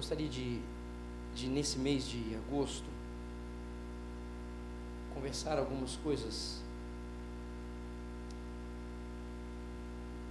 [0.00, 0.58] gostaria de,
[1.34, 2.86] de, nesse mês de agosto,
[5.12, 6.62] conversar algumas coisas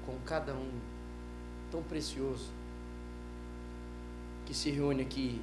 [0.07, 0.71] com cada um
[1.69, 2.49] tão precioso
[4.47, 5.39] que se reúne aqui.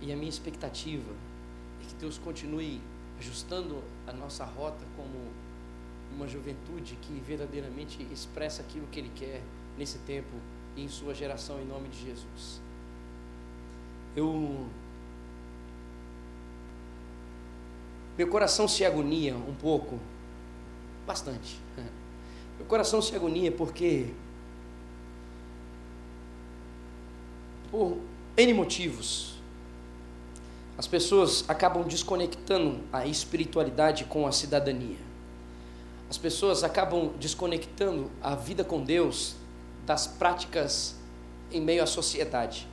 [0.00, 1.10] E a minha expectativa
[1.82, 2.80] é que Deus continue
[3.18, 5.28] ajustando a nossa rota como
[6.14, 9.42] uma juventude que verdadeiramente expressa aquilo que Ele quer
[9.76, 10.34] nesse tempo
[10.76, 12.60] e em sua geração, em nome de Jesus.
[14.14, 14.66] Eu.
[18.16, 19.98] Meu coração se agonia um pouco,
[21.06, 21.60] bastante.
[22.58, 24.14] Meu coração se agonia porque,
[27.70, 27.98] por
[28.36, 29.36] N motivos,
[30.78, 34.98] as pessoas acabam desconectando a espiritualidade com a cidadania.
[36.08, 39.36] As pessoas acabam desconectando a vida com Deus
[39.86, 40.96] das práticas
[41.50, 42.66] em meio à sociedade.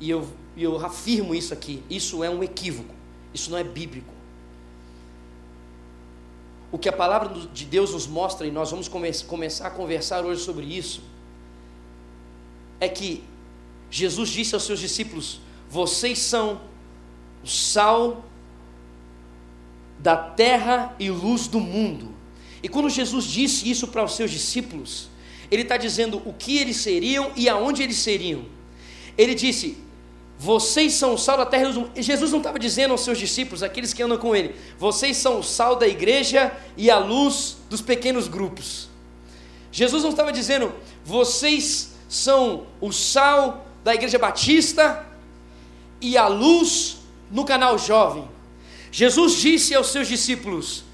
[0.00, 2.94] E eu, eu afirmo isso aqui: isso é um equívoco,
[3.34, 4.14] isso não é bíblico.
[6.70, 10.24] O que a palavra de Deus nos mostra, e nós vamos come começar a conversar
[10.24, 11.02] hoje sobre isso,
[12.80, 13.24] é que
[13.90, 16.60] Jesus disse aos seus discípulos: Vocês são
[17.42, 18.24] o sal
[19.98, 22.14] da terra e luz do mundo.
[22.62, 25.08] E quando Jesus disse isso para os seus discípulos,
[25.50, 28.44] ele está dizendo o que eles seriam e aonde eles seriam.
[29.16, 29.76] Ele disse:
[30.38, 31.70] Vocês são o sal da terra.
[31.94, 35.40] E Jesus não estava dizendo aos seus discípulos, aqueles que andam com ele, vocês são
[35.40, 38.88] o sal da igreja e a luz dos pequenos grupos.
[39.70, 40.72] Jesus não estava dizendo,
[41.04, 45.06] vocês são o sal da igreja batista
[46.00, 46.98] e a luz
[47.30, 48.26] no canal jovem.
[48.90, 50.85] Jesus disse aos seus discípulos: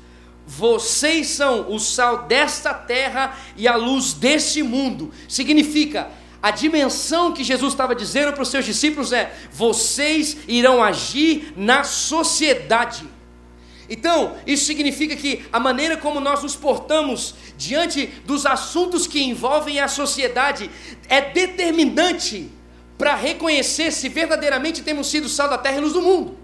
[0.55, 5.11] Vocês são o sal desta terra e a luz deste mundo.
[5.27, 6.11] Significa,
[6.43, 11.85] a dimensão que Jesus estava dizendo para os seus discípulos é: vocês irão agir na
[11.85, 13.09] sociedade.
[13.89, 19.81] Então, isso significa que a maneira como nós nos portamos diante dos assuntos que envolvem
[19.81, 20.71] a sociedade
[21.09, 22.51] é determinante
[22.99, 26.42] para reconhecer se verdadeiramente temos sido sal da terra e luz do mundo.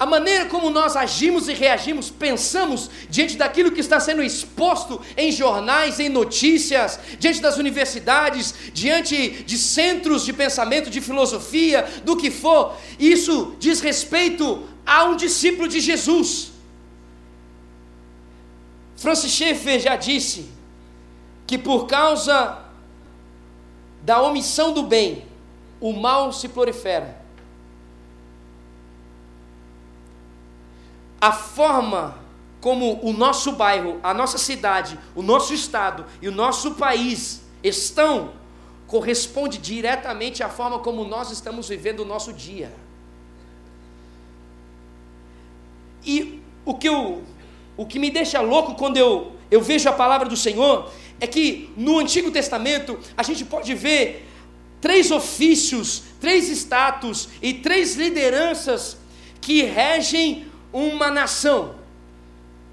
[0.00, 5.30] A maneira como nós agimos e reagimos, pensamos diante daquilo que está sendo exposto em
[5.30, 12.30] jornais, em notícias, diante das universidades, diante de centros de pensamento, de filosofia, do que
[12.30, 16.52] for, isso diz respeito a um discípulo de Jesus.
[18.96, 20.48] Francis Schaeffer já disse
[21.46, 22.58] que por causa
[24.00, 25.26] da omissão do bem,
[25.78, 27.19] o mal se prolifera.
[31.20, 32.18] A forma
[32.60, 38.32] como o nosso bairro, a nossa cidade, o nosso estado e o nosso país estão
[38.86, 42.72] corresponde diretamente à forma como nós estamos vivendo o nosso dia.
[46.04, 47.22] E o que, eu,
[47.76, 51.72] o que me deixa louco quando eu, eu vejo a palavra do Senhor é que
[51.76, 54.26] no Antigo Testamento a gente pode ver
[54.80, 58.96] três ofícios, três status e três lideranças
[59.40, 61.74] que regem uma nação.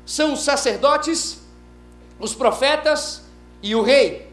[0.06, 1.40] São os sacerdotes,
[2.20, 3.24] os profetas
[3.62, 4.28] e o rei.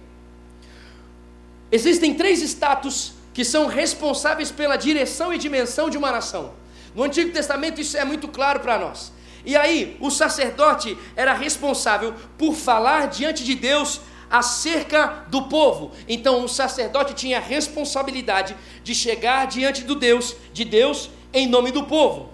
[1.70, 6.52] Existem três status que são responsáveis pela direção e dimensão de uma nação.
[6.94, 9.12] No Antigo Testamento isso é muito claro para nós.
[9.44, 14.00] E aí, o sacerdote era responsável por falar diante de Deus
[14.31, 15.92] acerca do povo.
[16.08, 21.70] Então o sacerdote tinha a responsabilidade de chegar diante do Deus, de Deus em nome
[21.70, 22.34] do povo.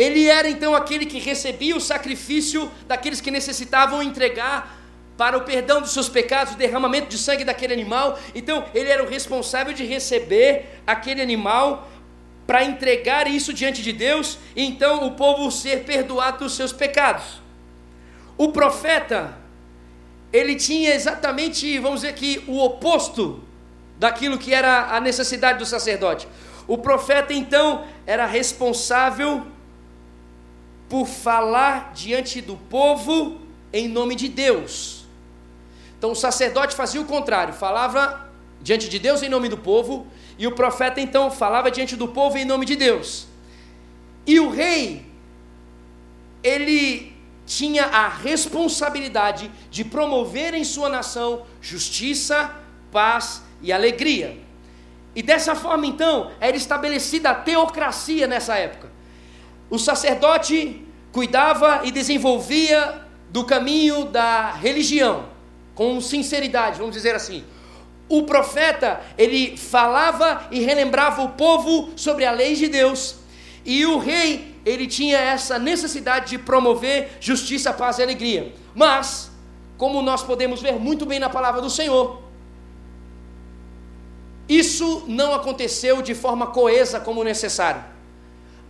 [0.00, 4.78] Ele era então aquele que recebia o sacrifício daqueles que necessitavam entregar
[5.14, 8.18] para o perdão dos seus pecados, o derramamento de sangue daquele animal.
[8.34, 11.86] Então, ele era o responsável de receber aquele animal
[12.46, 17.42] para entregar isso diante de Deus, e então o povo ser perdoado dos seus pecados.
[18.38, 19.36] O profeta
[20.32, 23.44] ele tinha exatamente, vamos dizer aqui, o oposto
[23.98, 26.26] daquilo que era a necessidade do sacerdote.
[26.66, 29.46] O profeta então era responsável
[30.90, 33.40] por falar diante do povo
[33.72, 35.06] em nome de Deus.
[35.96, 38.28] Então o sacerdote fazia o contrário, falava
[38.60, 40.06] diante de Deus em nome do povo,
[40.36, 43.28] e o profeta então falava diante do povo em nome de Deus.
[44.26, 45.06] E o rei,
[46.42, 47.14] ele
[47.46, 52.52] tinha a responsabilidade de promover em sua nação justiça,
[52.90, 54.38] paz e alegria.
[55.14, 58.89] E dessa forma, então, era estabelecida a teocracia nessa época.
[59.70, 65.26] O sacerdote cuidava e desenvolvia do caminho da religião,
[65.74, 67.44] com sinceridade, vamos dizer assim.
[68.10, 73.14] o profeta, ele falava e relembrava o povo sobre a lei de Deus,
[73.64, 78.52] e o rei, ele tinha essa necessidade de promover justiça, paz e alegria.
[78.74, 79.30] Mas,
[79.78, 82.20] como nós podemos ver muito bem na palavra do Senhor,
[84.48, 87.84] isso não aconteceu de forma coesa como necessário.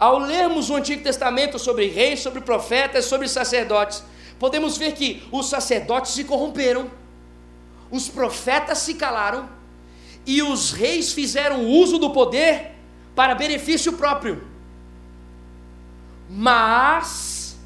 [0.00, 4.02] Ao lermos o Antigo Testamento sobre reis, sobre profetas, sobre sacerdotes,
[4.38, 6.90] podemos ver que os sacerdotes se corromperam,
[7.90, 9.46] os profetas se calaram
[10.24, 12.70] e os reis fizeram uso do poder
[13.14, 14.42] para benefício próprio.
[16.30, 17.58] Mas,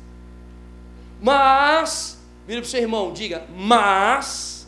[1.23, 4.67] mas, vira para o seu irmão, diga, mas,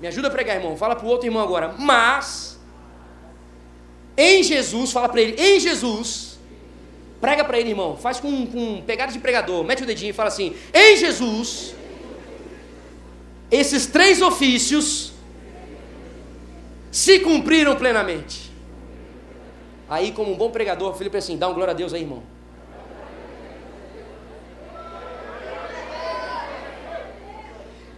[0.00, 2.56] me ajuda a pregar, irmão, fala para o outro irmão agora, mas,
[4.16, 6.27] em Jesus, fala para ele, em Jesus,
[7.20, 10.28] prega para ele, irmão, faz com, com pegada de pregador, mete o dedinho e fala
[10.28, 11.74] assim, em Jesus,
[13.50, 15.12] esses três ofícios
[16.90, 18.50] se cumpriram plenamente.
[19.88, 22.22] Aí, como um bom pregador, Felipe assim, dá um glória a Deus aí, irmão.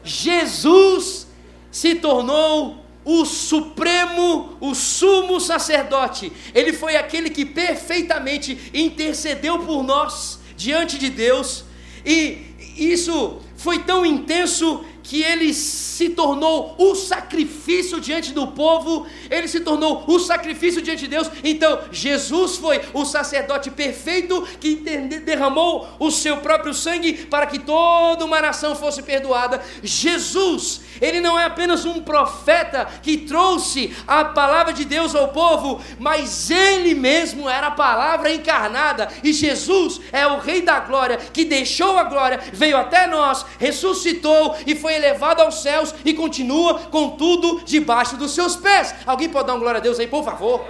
[0.03, 1.27] Jesus
[1.71, 6.33] se tornou o supremo, o sumo sacerdote.
[6.55, 11.65] Ele foi aquele que perfeitamente intercedeu por nós diante de Deus.
[12.05, 19.49] E isso foi tão intenso que ele se tornou o sacrifício diante do povo, ele
[19.49, 21.29] se tornou o sacrifício diante de Deus.
[21.43, 28.25] Então, Jesus foi o sacerdote perfeito que derramou o seu próprio sangue para que toda
[28.25, 29.61] uma nação fosse perdoada.
[29.83, 35.81] Jesus, ele não é apenas um profeta que trouxe a palavra de Deus ao povo,
[35.99, 39.09] mas ele mesmo era a palavra encarnada.
[39.25, 44.57] E Jesus é o Rei da glória que deixou a glória, veio até nós, ressuscitou
[44.65, 48.95] e foi elevado aos céus e continua com tudo debaixo dos seus pés.
[49.07, 50.65] Alguém pode dar uma glória a Deus aí, por favor?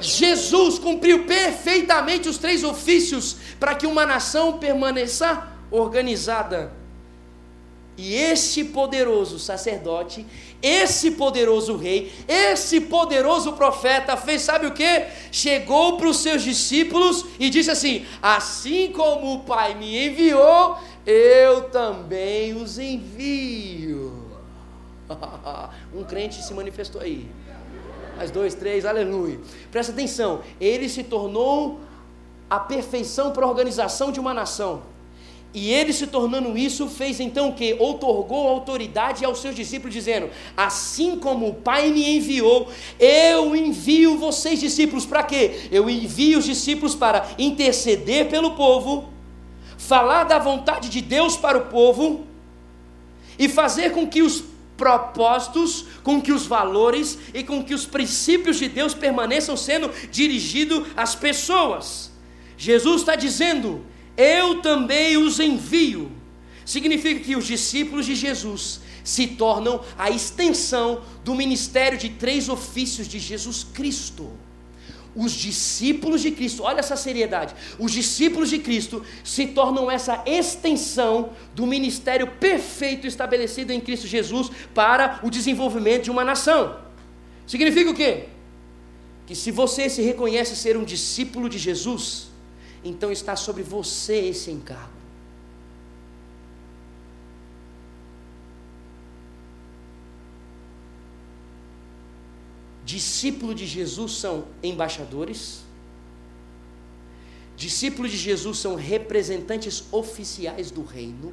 [0.00, 6.72] Jesus cumpriu perfeitamente os três ofícios para que uma nação permaneça organizada.
[7.96, 10.26] E esse poderoso sacerdote,
[10.62, 15.04] esse poderoso rei, esse poderoso profeta fez, sabe o que?
[15.30, 21.70] Chegou para os seus discípulos e disse assim: Assim como o Pai me enviou, eu
[21.70, 24.22] também os envio.
[25.94, 27.28] um crente se manifestou aí.
[28.16, 29.40] Mais dois, três, aleluia.
[29.70, 31.80] Presta atenção, ele se tornou
[32.48, 34.82] a perfeição para a organização de uma nação.
[35.54, 37.76] E ele se tornando isso, fez então que?
[37.78, 44.58] Outorgou autoridade aos seus discípulos, dizendo: Assim como o Pai me enviou, eu envio vocês,
[44.58, 45.68] discípulos, para quê?
[45.70, 49.10] Eu envio os discípulos para interceder pelo povo,
[49.86, 52.24] falar da vontade de Deus para o povo
[53.38, 54.44] e fazer com que os
[54.76, 60.86] propósitos, com que os valores e com que os princípios de Deus permaneçam sendo dirigidos
[60.96, 62.12] às pessoas.
[62.56, 63.84] Jesus está dizendo:
[64.16, 66.10] Eu também os envio.
[66.64, 73.08] Significa que os discípulos de Jesus se tornam a extensão do ministério de três ofícios
[73.08, 74.30] de Jesus Cristo
[75.14, 81.30] os discípulos de Cristo, olha essa seriedade, os discípulos de Cristo se tornam essa extensão
[81.54, 86.78] do ministério perfeito estabelecido em Cristo Jesus para o desenvolvimento de uma nação.
[87.46, 88.28] Significa o quê?
[89.26, 92.28] Que se você se reconhece ser um discípulo de Jesus,
[92.84, 94.91] então está sobre você esse encargo.
[102.92, 105.62] Discípulos de Jesus são embaixadores,
[107.56, 111.32] discípulos de Jesus são representantes oficiais do reino,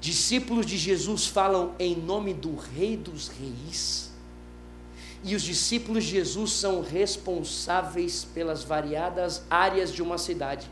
[0.00, 4.10] discípulos de Jesus falam em nome do Rei dos Reis,
[5.22, 10.68] e os discípulos de Jesus são responsáveis pelas variadas áreas de uma cidade,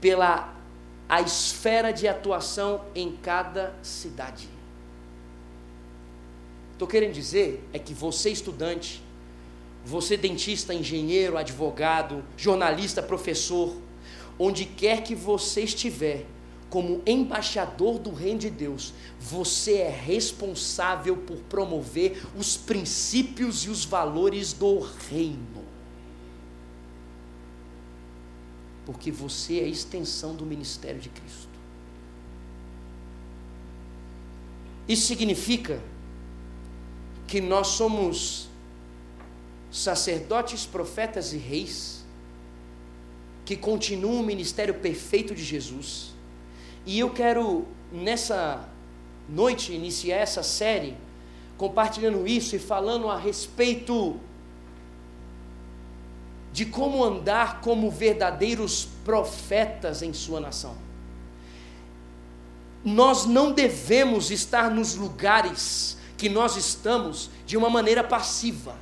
[0.00, 0.50] pela
[1.06, 4.61] a esfera de atuação em cada cidade
[6.72, 9.02] estou querendo dizer é que você, estudante,
[9.84, 13.76] você, dentista, engenheiro, advogado, jornalista, professor,
[14.38, 16.26] onde quer que você estiver,
[16.70, 23.84] como embaixador do Reino de Deus, você é responsável por promover os princípios e os
[23.84, 24.78] valores do
[25.10, 25.62] Reino.
[28.86, 31.52] Porque você é a extensão do ministério de Cristo.
[34.88, 35.80] Isso significa
[37.26, 38.48] que nós somos
[39.70, 42.04] sacerdotes, profetas e reis,
[43.44, 46.12] que continuam o ministério perfeito de Jesus.
[46.84, 48.68] E eu quero, nessa
[49.28, 50.96] noite, iniciar essa série
[51.56, 54.18] compartilhando isso e falando a respeito
[56.52, 60.76] de como andar como verdadeiros profetas em sua nação.
[62.84, 68.76] Nós não devemos estar nos lugares que nós estamos de uma maneira passiva.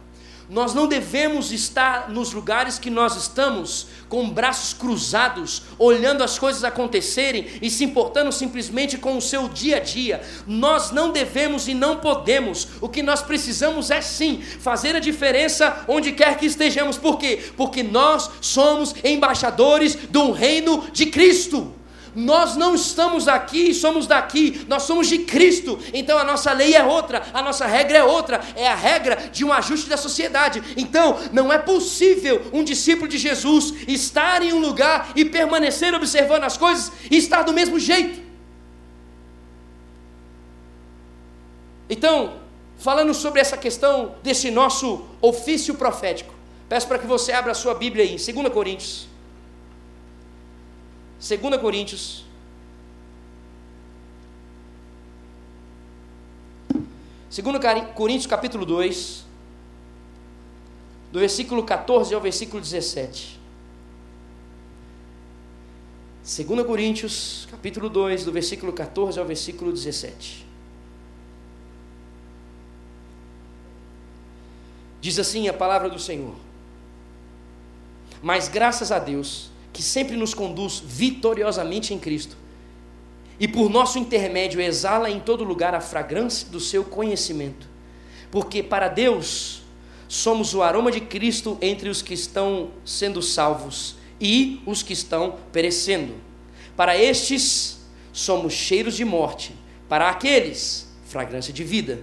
[0.50, 6.64] Nós não devemos estar nos lugares que nós estamos com braços cruzados, olhando as coisas
[6.64, 10.20] acontecerem e se importando simplesmente com o seu dia a dia.
[10.46, 12.68] Nós não devemos e não podemos.
[12.78, 16.98] O que nós precisamos é sim fazer a diferença onde quer que estejamos.
[16.98, 17.42] Por quê?
[17.56, 21.79] Porque nós somos embaixadores do reino de Cristo.
[22.14, 25.78] Nós não estamos aqui somos daqui, nós somos de Cristo.
[25.92, 29.44] Então a nossa lei é outra, a nossa regra é outra, é a regra de
[29.44, 30.62] um ajuste da sociedade.
[30.76, 36.44] Então não é possível um discípulo de Jesus estar em um lugar e permanecer observando
[36.44, 38.20] as coisas e estar do mesmo jeito.
[41.88, 42.34] Então,
[42.78, 46.32] falando sobre essa questão desse nosso ofício profético,
[46.68, 49.09] peço para que você abra a sua Bíblia aí, 2 Coríntios.
[51.20, 52.24] 2 Coríntios.
[57.28, 57.60] Segundo
[57.94, 59.24] Coríntios capítulo 2,
[61.12, 63.38] do versículo 14 ao versículo 17.
[66.24, 70.46] 2 Coríntios, capítulo 2, do versículo 14 ao versículo 17.
[75.02, 76.34] Diz assim a palavra do Senhor:
[78.22, 82.36] Mas graças a Deus, que sempre nos conduz vitoriosamente em Cristo,
[83.40, 87.66] e por nosso intermédio exala em todo lugar a fragrância do seu conhecimento.
[88.30, 89.62] Porque para Deus
[90.06, 95.36] somos o aroma de Cristo entre os que estão sendo salvos e os que estão
[95.50, 96.14] perecendo.
[96.76, 97.80] Para estes
[98.12, 99.54] somos cheiros de morte,
[99.88, 102.00] para aqueles fragrância de vida.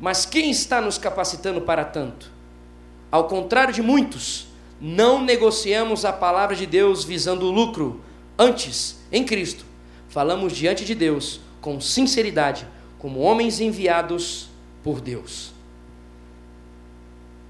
[0.00, 2.30] Mas quem está nos capacitando para tanto?
[3.10, 4.46] Ao contrário de muitos,
[4.80, 8.00] não negociamos a palavra de Deus visando o lucro.
[8.38, 9.64] Antes, em Cristo,
[10.08, 12.66] falamos diante de Deus com sinceridade,
[12.98, 14.48] como homens enviados
[14.82, 15.52] por Deus.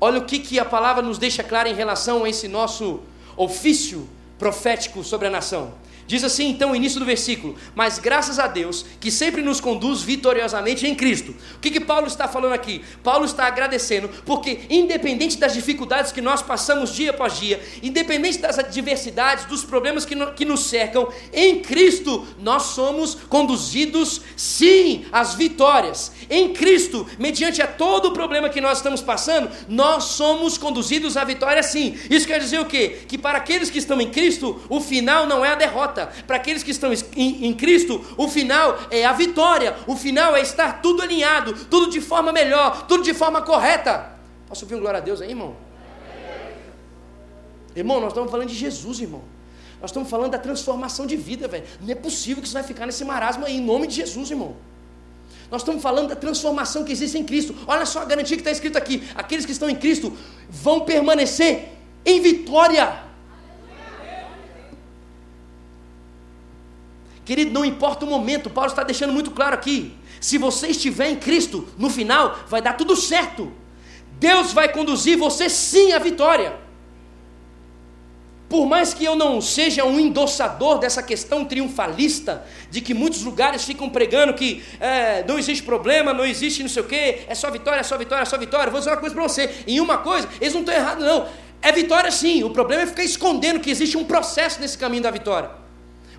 [0.00, 3.00] Olha o que, que a palavra nos deixa claro em relação a esse nosso
[3.36, 5.72] ofício profético sobre a nação.
[6.06, 10.02] Diz assim então o início do versículo: Mas graças a Deus que sempre nos conduz
[10.02, 11.34] vitoriosamente em Cristo.
[11.56, 12.84] O que, que Paulo está falando aqui?
[13.02, 18.58] Paulo está agradecendo, porque independente das dificuldades que nós passamos dia após dia, independente das
[18.58, 25.34] adversidades, dos problemas que, no, que nos cercam, em Cristo nós somos conduzidos sim às
[25.34, 26.12] vitórias.
[26.30, 31.24] Em Cristo, mediante a todo o problema que nós estamos passando, nós somos conduzidos à
[31.24, 31.98] vitória sim.
[32.08, 33.00] Isso quer dizer o quê?
[33.08, 36.12] Que para aqueles que estão em Cristo, o final não é a derrota derrota.
[36.26, 39.76] Para aqueles que estão em, em Cristo, o final é a vitória.
[39.86, 44.12] O final é estar tudo alinhado, tudo de forma melhor, tudo de forma correta.
[44.48, 45.56] Posso ouvir um glória a Deus aí, irmão?
[47.74, 49.22] Irmão, nós estamos falando de Jesus, irmão.
[49.80, 51.64] Nós estamos falando da transformação de vida, velho.
[51.80, 54.56] Não é possível que você vai ficar nesse marasmo aí, em nome de Jesus, irmão.
[55.50, 57.54] Nós estamos falando da transformação que existe em Cristo.
[57.66, 60.16] Olha só a garantia que está escrito aqui: aqueles que estão em Cristo
[60.48, 61.68] vão permanecer
[62.04, 63.05] em vitória.
[67.26, 69.92] Querido, não importa o momento, Paulo está deixando muito claro aqui.
[70.20, 73.52] Se você estiver em Cristo, no final vai dar tudo certo.
[74.12, 76.56] Deus vai conduzir você sim à vitória.
[78.48, 83.64] Por mais que eu não seja um endossador dessa questão triunfalista, de que muitos lugares
[83.64, 87.50] ficam pregando que é, não existe problema, não existe não sei o quê, é só
[87.50, 88.70] vitória, é só vitória, é só vitória.
[88.70, 91.26] Vou dizer uma coisa para você: em uma coisa, eles não estão errados, não.
[91.60, 95.10] É vitória sim, o problema é ficar escondendo que existe um processo nesse caminho da
[95.10, 95.65] vitória.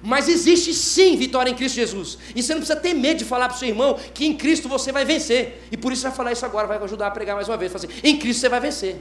[0.02, 2.18] Mas existe sim vitória em Cristo Jesus.
[2.36, 4.70] E você não precisa ter medo de falar para o seu irmão que em Cristo
[4.70, 5.64] você vai vencer.
[5.72, 7.76] E por isso vai falar isso agora, vai ajudar a pregar mais uma vez.
[7.76, 8.96] Assim, em Cristo você vai vencer.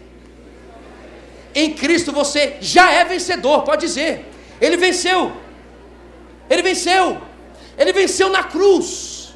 [1.54, 4.26] Em Cristo você já é vencedor, pode dizer.
[4.60, 5.32] Ele venceu.
[6.48, 7.18] Ele venceu.
[7.78, 9.34] Ele venceu na cruz.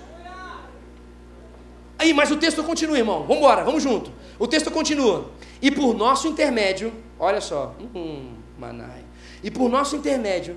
[1.98, 3.20] Aí, mas o texto continua, irmão.
[3.20, 4.10] Vamos embora, vamos junto.
[4.38, 5.30] O texto continua.
[5.60, 9.04] E por nosso intermédio, olha só, hum, manai.
[9.42, 10.56] E por nosso intermédio,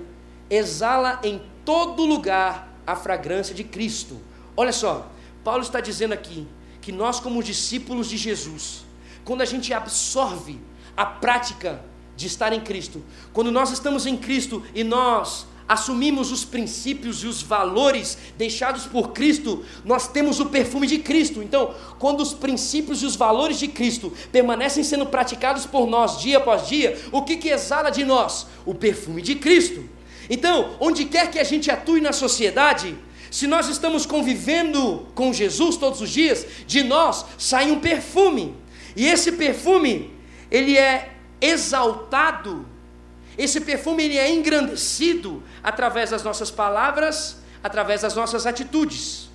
[0.50, 4.20] exala em todo lugar a fragrância de Cristo.
[4.56, 5.10] Olha só,
[5.42, 6.46] Paulo está dizendo aqui
[6.80, 8.84] que nós, como discípulos de Jesus,
[9.24, 10.60] quando a gente absorve
[10.96, 11.82] a prática
[12.16, 17.26] de estar em Cristo, quando nós estamos em Cristo e nós assumimos os princípios e
[17.26, 21.42] os valores deixados por Cristo, nós temos o perfume de Cristo.
[21.42, 26.36] Então, quando os princípios e os valores de Cristo permanecem sendo praticados por nós dia
[26.36, 28.46] após dia, o que, que exala de nós?
[28.66, 29.93] O perfume de Cristo.
[30.28, 32.96] Então, onde quer que a gente atue na sociedade,
[33.30, 38.54] se nós estamos convivendo com Jesus todos os dias, de nós sai um perfume.
[38.96, 40.12] E esse perfume,
[40.50, 42.66] ele é exaltado,
[43.36, 49.28] esse perfume ele é engrandecido através das nossas palavras, através das nossas atitudes.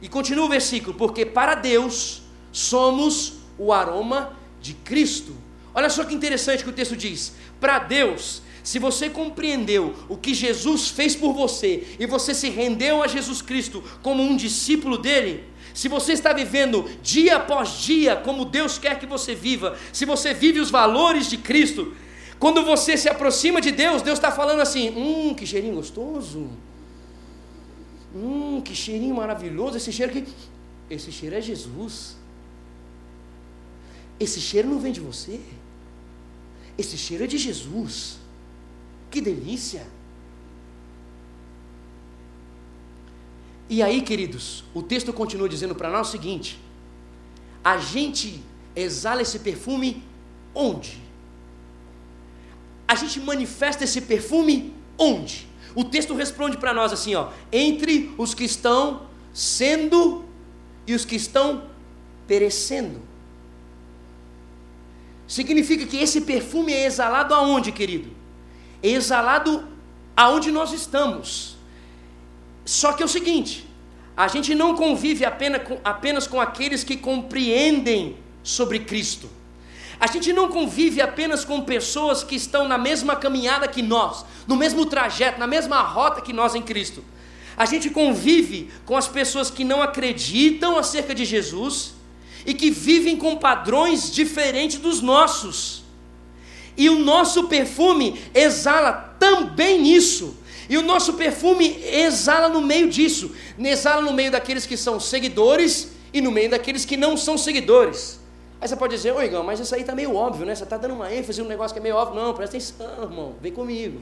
[0.00, 5.36] E continua o versículo, porque para Deus somos o aroma de Cristo.
[5.74, 10.32] Olha só que interessante que o texto diz: para Deus, se você compreendeu o que
[10.32, 15.44] Jesus fez por você e você se rendeu a Jesus Cristo como um discípulo dele,
[15.74, 20.32] se você está vivendo dia após dia como Deus quer que você viva, se você
[20.32, 21.94] vive os valores de Cristo,
[22.38, 26.48] quando você se aproxima de Deus, Deus está falando assim: hum, que cheirinho gostoso,
[28.16, 30.24] hum, que cheirinho maravilhoso, esse cheiro que.
[30.88, 32.16] Esse cheiro é Jesus.
[34.18, 35.38] Esse cheiro não vem de você.
[36.78, 38.23] Esse cheiro é de Jesus.
[39.14, 39.86] Que delícia!
[43.70, 46.60] E aí, queridos, o texto continua dizendo para nós o seguinte:
[47.62, 48.42] a gente
[48.74, 50.02] exala esse perfume
[50.52, 51.00] onde?
[52.88, 55.46] A gente manifesta esse perfume onde?
[55.76, 60.24] O texto responde para nós assim, ó, entre os que estão sendo
[60.88, 61.68] e os que estão
[62.26, 63.00] perecendo.
[65.28, 68.13] Significa que esse perfume é exalado aonde, querido?
[68.84, 69.66] Exalado
[70.14, 71.56] aonde nós estamos.
[72.64, 73.66] Só que é o seguinte:
[74.16, 79.28] a gente não convive apenas com, apenas com aqueles que compreendem sobre Cristo.
[79.98, 84.56] A gente não convive apenas com pessoas que estão na mesma caminhada que nós, no
[84.56, 87.02] mesmo trajeto, na mesma rota que nós em Cristo.
[87.56, 91.94] A gente convive com as pessoas que não acreditam acerca de Jesus
[92.44, 95.83] e que vivem com padrões diferentes dos nossos.
[96.76, 100.36] E o nosso perfume exala também isso.
[100.68, 105.92] E o nosso perfume exala no meio disso, exala no meio daqueles que são seguidores
[106.12, 108.18] e no meio daqueles que não são seguidores.
[108.60, 110.54] Aí você pode dizer, oi, Igão, mas isso aí está meio óbvio, né?
[110.54, 112.20] Você está dando uma ênfase num negócio que é meio óbvio.
[112.20, 114.00] Não, presta atenção, irmão, vem comigo.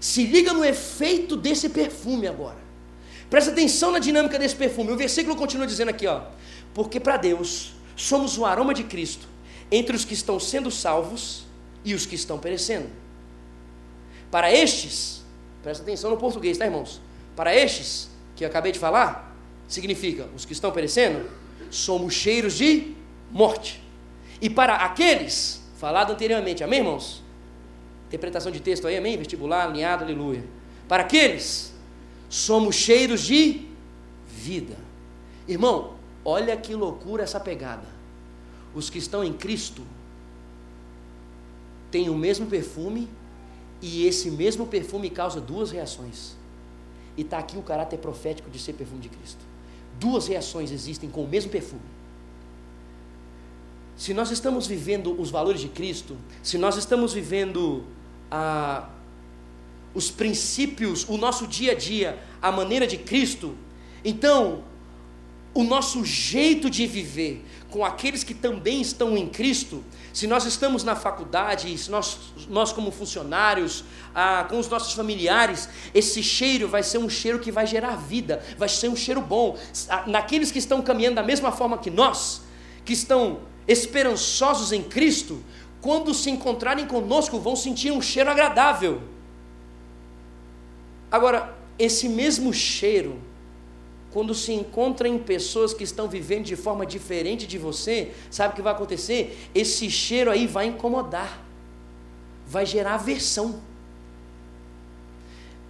[0.00, 2.58] Se liga no efeito desse perfume agora.
[3.30, 4.90] Presta atenção na dinâmica desse perfume.
[4.90, 6.22] O versículo continua dizendo aqui, ó.
[6.74, 9.31] Porque para Deus somos o aroma de Cristo
[9.72, 11.46] entre os que estão sendo salvos
[11.82, 12.88] e os que estão perecendo.
[14.30, 15.24] Para estes,
[15.62, 17.00] presta atenção no português, tá, irmãos?
[17.34, 19.34] Para estes, que eu acabei de falar,
[19.66, 21.28] significa os que estão perecendo,
[21.70, 22.94] somos cheiros de
[23.30, 23.82] morte.
[24.42, 27.22] E para aqueles, falado anteriormente, amém, irmãos?
[28.08, 29.16] Interpretação de texto aí, amém?
[29.16, 30.44] Vestibular, alinhado, aleluia.
[30.86, 31.72] Para aqueles,
[32.28, 33.66] somos cheiros de
[34.26, 34.76] vida.
[35.48, 37.91] Irmão, olha que loucura essa pegada.
[38.74, 39.82] Os que estão em Cristo
[41.90, 43.08] têm o mesmo perfume
[43.80, 46.36] e esse mesmo perfume causa duas reações.
[47.16, 49.40] E está aqui o caráter profético de ser perfume de Cristo.
[50.00, 51.82] Duas reações existem com o mesmo perfume.
[53.96, 57.84] Se nós estamos vivendo os valores de Cristo, se nós estamos vivendo
[58.30, 58.88] ah,
[59.94, 63.54] os princípios, o nosso dia a dia, a maneira de Cristo,
[64.04, 64.64] então
[65.54, 70.84] o nosso jeito de viver com aqueles que também estão em Cristo, se nós estamos
[70.84, 73.82] na faculdade, se nós, nós como funcionários,
[74.14, 78.44] ah, com os nossos familiares, esse cheiro vai ser um cheiro que vai gerar vida,
[78.58, 79.56] vai ser um cheiro bom.
[79.88, 82.42] Ah, naqueles que estão caminhando da mesma forma que nós,
[82.84, 85.42] que estão esperançosos em Cristo,
[85.80, 89.02] quando se encontrarem conosco, vão sentir um cheiro agradável.
[91.10, 93.18] Agora, esse mesmo cheiro,
[94.12, 98.56] quando se encontra em pessoas que estão vivendo de forma diferente de você, sabe o
[98.56, 99.48] que vai acontecer?
[99.54, 101.42] Esse cheiro aí vai incomodar,
[102.46, 103.60] vai gerar aversão.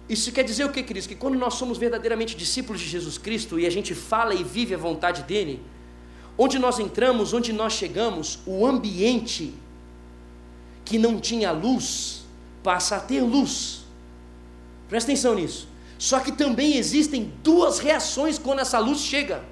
[0.09, 1.07] Isso quer dizer o que, Cristo?
[1.07, 4.75] Que quando nós somos verdadeiramente discípulos de Jesus Cristo e a gente fala e vive
[4.75, 5.61] a vontade dEle,
[6.37, 9.53] onde nós entramos, onde nós chegamos, o ambiente
[10.83, 12.25] que não tinha luz
[12.61, 13.85] passa a ter luz.
[14.89, 15.72] Presta atenção nisso.
[15.97, 19.43] Só que também existem duas reações quando essa luz chega.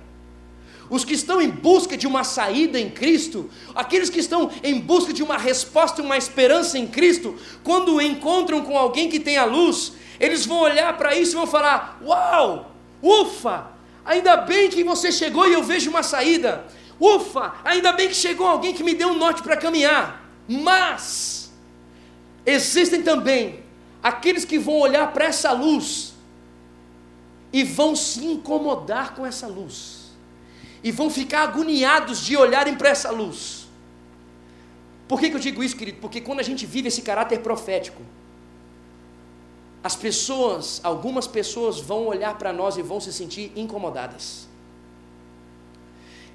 [0.89, 5.13] Os que estão em busca de uma saída em Cristo, aqueles que estão em busca
[5.13, 9.45] de uma resposta e uma esperança em Cristo, quando encontram com alguém que tem a
[9.45, 13.67] luz, eles vão olhar para isso e vão falar: Uau, ufa,
[14.03, 16.65] ainda bem que você chegou e eu vejo uma saída.
[16.99, 20.29] Ufa, ainda bem que chegou alguém que me deu um norte para caminhar.
[20.45, 21.53] Mas,
[22.45, 23.63] existem também
[24.03, 26.10] aqueles que vão olhar para essa luz
[27.51, 30.11] e vão se incomodar com essa luz,
[30.83, 33.67] e vão ficar agoniados de olharem para essa luz.
[35.07, 35.99] Por que, que eu digo isso, querido?
[35.99, 38.01] Porque quando a gente vive esse caráter profético,
[39.83, 44.47] as pessoas, algumas pessoas vão olhar para nós e vão se sentir incomodadas.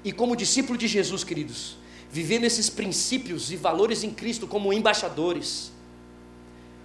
[0.03, 1.77] E como discípulo de Jesus, queridos,
[2.09, 5.71] vivendo esses princípios e valores em Cristo como embaixadores,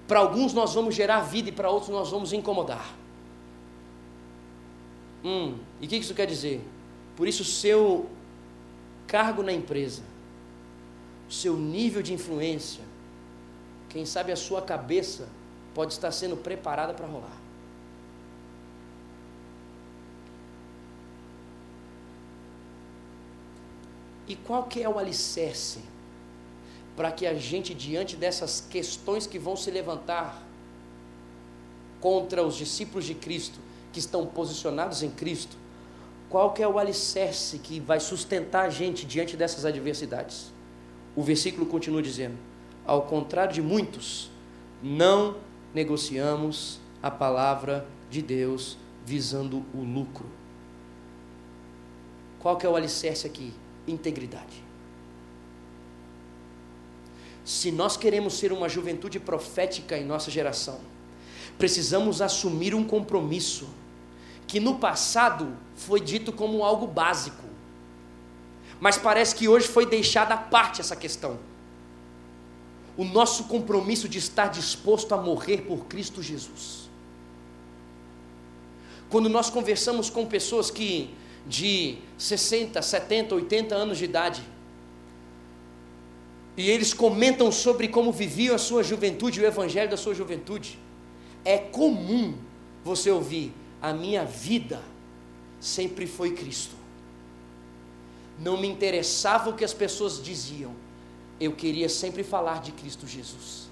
[0.06, 3.01] para alguns nós vamos gerar vida e para outros nós vamos incomodar.
[5.24, 6.60] Hum, e o que isso quer dizer?
[7.16, 8.10] Por isso, o seu
[9.06, 10.02] cargo na empresa,
[11.28, 12.82] o seu nível de influência,
[13.88, 15.28] quem sabe a sua cabeça
[15.74, 17.40] pode estar sendo preparada para rolar.
[24.26, 25.80] E qual que é o alicerce
[26.96, 30.42] para que a gente, diante dessas questões que vão se levantar
[32.00, 33.58] contra os discípulos de Cristo,
[33.92, 35.56] que estão posicionados em Cristo,
[36.28, 40.50] qual que é o alicerce que vai sustentar a gente diante dessas adversidades?
[41.14, 42.36] O versículo continua dizendo:
[42.86, 44.30] ao contrário de muitos,
[44.82, 45.36] não
[45.74, 50.26] negociamos a palavra de Deus visando o lucro.
[52.40, 53.52] Qual que é o alicerce aqui?
[53.86, 54.64] Integridade.
[57.44, 60.80] Se nós queremos ser uma juventude profética em nossa geração,
[61.58, 63.68] precisamos assumir um compromisso
[64.52, 67.42] que no passado foi dito como algo básico,
[68.78, 71.38] mas parece que hoje foi deixada à parte essa questão.
[72.94, 76.90] O nosso compromisso de estar disposto a morrer por Cristo Jesus.
[79.08, 81.14] Quando nós conversamos com pessoas que
[81.46, 84.42] de 60, 70, 80 anos de idade,
[86.58, 90.78] e eles comentam sobre como viviam a sua juventude, o evangelho da sua juventude,
[91.42, 92.34] é comum
[92.84, 94.80] você ouvir: a minha vida
[95.60, 96.76] sempre foi Cristo.
[98.38, 100.72] Não me interessava o que as pessoas diziam,
[101.40, 103.62] eu queria sempre falar de Cristo Jesus.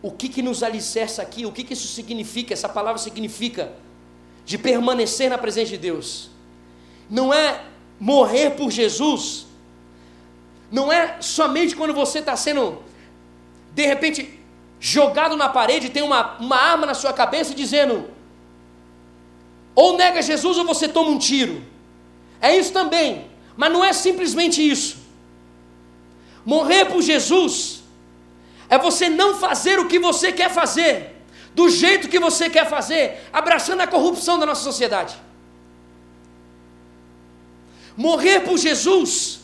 [0.00, 1.44] O que, que nos alicerça aqui?
[1.44, 2.54] O que, que isso significa?
[2.54, 3.72] Essa palavra significa
[4.46, 6.30] de permanecer na presença de Deus.
[7.10, 7.64] Não é
[7.98, 9.46] morrer por Jesus.
[10.70, 12.80] Não é somente quando você está sendo,
[13.74, 14.37] de repente,
[14.80, 18.08] jogado na parede, tem uma, uma arma na sua cabeça dizendo:
[19.74, 21.62] ou nega Jesus ou você toma um tiro.
[22.40, 24.98] É isso também, mas não é simplesmente isso.
[26.44, 27.82] Morrer por Jesus
[28.68, 31.16] é você não fazer o que você quer fazer,
[31.54, 35.16] do jeito que você quer fazer, abraçando a corrupção da nossa sociedade.
[37.96, 39.40] Morrer por Jesus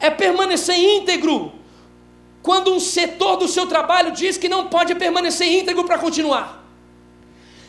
[0.00, 1.57] é permanecer íntegro
[2.48, 6.64] quando um setor do seu trabalho diz que não pode permanecer íntegro para continuar.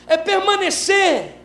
[0.08, 1.36] É permanecer,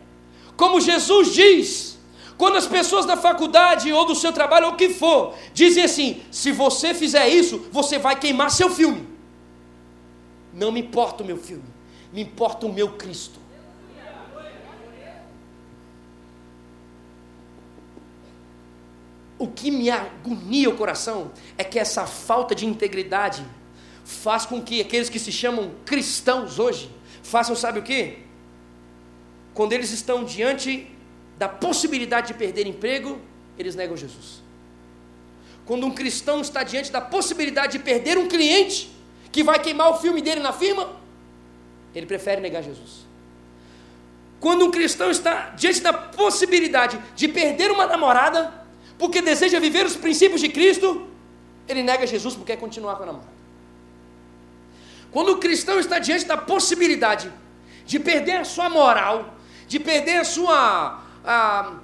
[0.57, 1.99] como Jesus diz,
[2.38, 6.23] quando as pessoas da faculdade ou do seu trabalho, ou o que for, dizem assim:
[6.31, 9.05] se você fizer isso, você vai queimar seu filme.
[10.53, 11.64] Não me importa o meu filme,
[12.12, 13.40] me importa o meu Cristo.
[19.44, 23.44] O que me agonia o coração é que essa falta de integridade
[24.02, 26.90] faz com que aqueles que se chamam cristãos hoje
[27.22, 28.20] façam, sabe o que?
[29.52, 30.90] Quando eles estão diante
[31.37, 33.20] da possibilidade de perder emprego,
[33.59, 34.42] eles negam Jesus.
[35.66, 38.90] Quando um cristão está diante da possibilidade de perder um cliente
[39.30, 40.88] que vai queimar o filme dele na firma,
[41.94, 43.04] ele prefere negar Jesus.
[44.40, 48.63] Quando um cristão está diante da possibilidade de perder uma namorada,
[48.98, 51.07] porque deseja viver os princípios de Cristo,
[51.68, 53.35] ele nega Jesus porque quer continuar com a namorada.
[55.11, 57.30] Quando o cristão está diante da possibilidade
[57.87, 59.35] de perder a sua moral,
[59.68, 61.76] de perder a sua, a,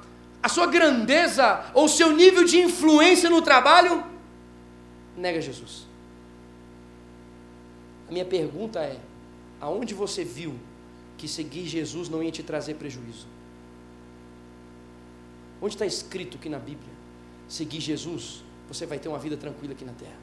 [0.42, 4.04] a sua grandeza ou seu nível de influência no trabalho,
[5.16, 5.86] nega Jesus.
[8.08, 8.98] A minha pergunta é:
[9.60, 10.58] aonde você viu
[11.16, 13.26] que seguir Jesus não ia te trazer prejuízo?
[15.62, 16.99] Onde está escrito que na Bíblia
[17.50, 20.16] seguir Jesus, você vai ter uma vida tranquila aqui na terra.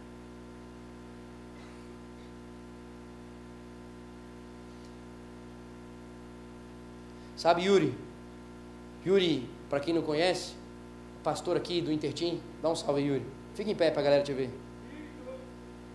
[7.35, 7.93] Sabe Yuri?
[9.05, 10.53] Yuri, para quem não conhece,
[11.23, 13.23] pastor aqui do Intertim, dá um salve Yuri.
[13.53, 14.49] Fica em pé para a galera te ver.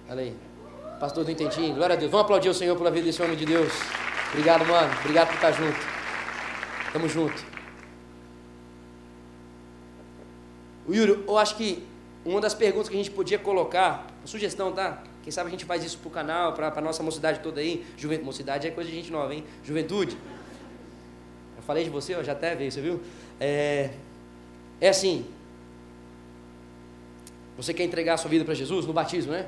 [0.09, 0.37] Olha aí.
[1.01, 2.13] Pastor do Intertim, glória a Deus.
[2.13, 3.73] Vamos aplaudir o Senhor pela vida desse homem de Deus.
[4.31, 4.93] Obrigado, mano.
[5.01, 5.79] Obrigado por estar junto.
[6.93, 7.35] Tamo junto.
[7.35, 7.37] O
[10.89, 11.83] Yuri, eu acho que
[12.25, 15.03] uma das perguntas que a gente podia colocar, sugestão, tá?
[15.23, 17.85] Quem sabe a gente faz isso pro canal, para a nossa mocidade toda aí.
[17.97, 19.45] Juventude, mocidade é coisa de gente nova, hein?
[19.65, 20.17] Juventude.
[21.57, 23.01] Eu falei de você, ó, já até veio, você viu?
[23.39, 23.91] É,
[24.81, 25.25] é assim.
[27.57, 29.47] Você quer entregar a sua vida para Jesus no batismo, né?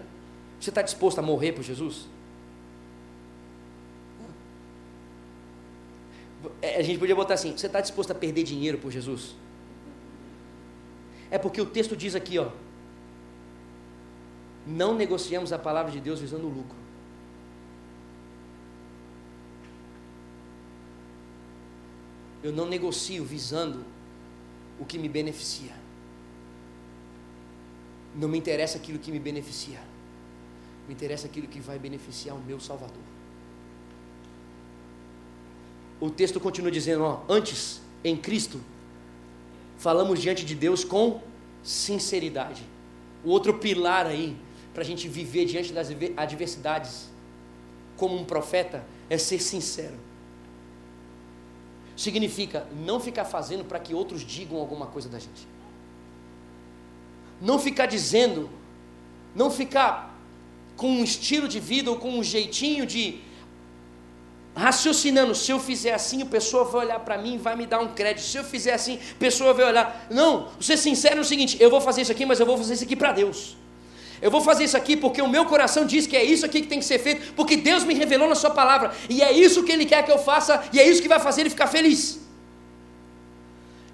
[0.60, 2.06] Você está disposto a morrer por Jesus?
[6.62, 9.34] É, a gente podia botar assim: você está disposto a perder dinheiro por Jesus?
[11.34, 12.48] É porque o texto diz aqui, ó.
[14.64, 16.76] Não negociamos a palavra de Deus visando o lucro.
[22.40, 23.84] Eu não negocio visando
[24.78, 25.72] o que me beneficia.
[28.14, 29.80] Não me interessa aquilo que me beneficia.
[30.86, 33.02] Me interessa aquilo que vai beneficiar o meu Salvador.
[36.00, 38.60] O texto continua dizendo: ó, antes, em Cristo,
[39.78, 41.20] falamos diante de Deus com
[41.62, 42.62] sinceridade.
[43.24, 44.36] O outro pilar aí,
[44.72, 47.10] para a gente viver diante das adversidades,
[47.96, 49.94] como um profeta, é ser sincero
[51.96, 55.46] significa não ficar fazendo para que outros digam alguma coisa da gente.
[57.40, 58.50] Não ficar dizendo,
[59.34, 60.18] não ficar
[60.76, 63.20] com um estilo de vida ou com um jeitinho de
[64.54, 67.80] raciocinando, se eu fizer assim, a pessoa vai olhar para mim e vai me dar
[67.80, 68.24] um crédito.
[68.24, 70.06] Se eu fizer assim, a pessoa vai olhar.
[70.10, 72.84] Não, ser sincero no seguinte, eu vou fazer isso aqui, mas eu vou fazer isso
[72.84, 73.56] aqui para Deus.
[74.22, 76.68] Eu vou fazer isso aqui porque o meu coração diz que é isso aqui que
[76.68, 79.72] tem que ser feito, porque Deus me revelou na Sua palavra, e é isso que
[79.72, 82.20] Ele quer que eu faça, e é isso que vai fazer Ele ficar feliz.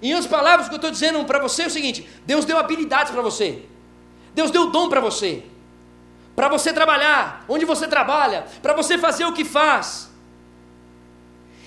[0.01, 2.57] Em outras palavras, o que eu estou dizendo para você é o seguinte: Deus deu
[2.57, 3.63] habilidades para você,
[4.33, 5.43] Deus deu dom para você,
[6.35, 10.10] para você trabalhar onde você trabalha, para você fazer o que faz,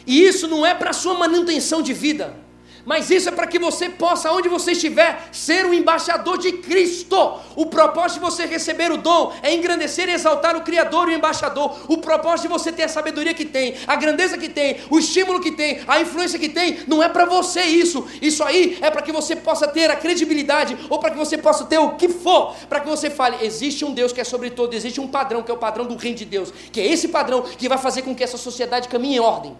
[0.07, 2.45] e isso não é para sua manutenção de vida,
[2.85, 7.41] mas isso é para que você possa, onde você estiver, ser um embaixador de Cristo.
[7.57, 11.17] O propósito de você receber o dom é engrandecer e exaltar o Criador e o
[11.17, 11.75] embaixador.
[11.89, 15.41] O propósito de você ter a sabedoria que tem, a grandeza que tem, o estímulo
[15.41, 18.07] que tem, a influência que tem, não é para você isso.
[18.21, 21.65] Isso aí é para que você possa ter a credibilidade ou para que você possa
[21.65, 24.75] ter o que for, para que você fale: existe um Deus que é sobre todo,
[24.75, 27.43] existe um padrão que é o padrão do reino de Deus, que é esse padrão
[27.43, 29.57] que vai fazer com que essa sociedade caminhe em ordem.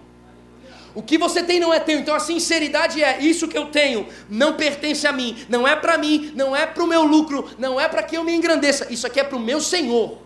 [0.95, 1.99] O que você tem não é teu.
[1.99, 5.99] Então a sinceridade é: isso que eu tenho não pertence a mim, não é para
[5.99, 8.93] mim, não é para o meu lucro, não é para que eu me engrandeça.
[8.93, 10.19] Isso aqui é para o meu Senhor.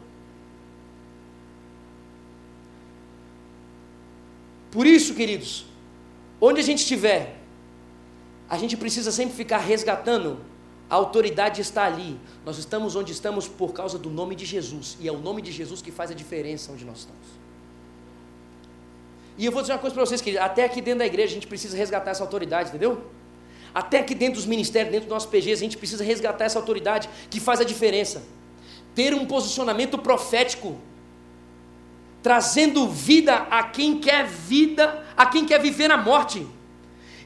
[4.70, 5.64] Por isso, queridos,
[6.38, 7.38] onde a gente estiver,
[8.48, 10.38] a gente precisa sempre ficar resgatando.
[10.90, 12.18] A autoridade está ali.
[12.44, 14.96] Nós estamos onde estamos por causa do nome de Jesus.
[15.00, 17.47] E é o nome de Jesus que faz a diferença onde nós estamos.
[19.38, 21.34] E eu vou dizer uma coisa para vocês, que até aqui dentro da igreja a
[21.34, 23.04] gente precisa resgatar essa autoridade, entendeu?
[23.72, 27.08] Até aqui dentro dos ministérios, dentro do nosso PG, a gente precisa resgatar essa autoridade
[27.30, 28.22] que faz a diferença.
[28.96, 30.76] Ter um posicionamento profético,
[32.20, 36.44] trazendo vida a quem quer vida, a quem quer viver na morte,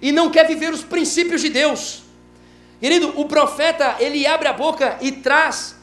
[0.03, 2.03] e não quer viver os princípios de Deus.
[2.79, 5.77] Querido, o profeta, ele abre a boca e traz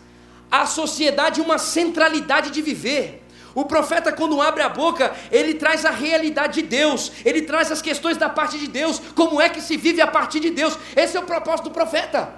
[0.51, 3.23] à sociedade uma centralidade de viver.
[3.55, 7.81] O profeta, quando abre a boca, ele traz a realidade de Deus, ele traz as
[7.81, 10.77] questões da parte de Deus, como é que se vive a partir de Deus.
[10.95, 12.33] Esse é o propósito do profeta.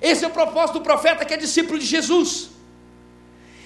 [0.00, 2.50] Esse é o propósito do profeta que é discípulo de Jesus.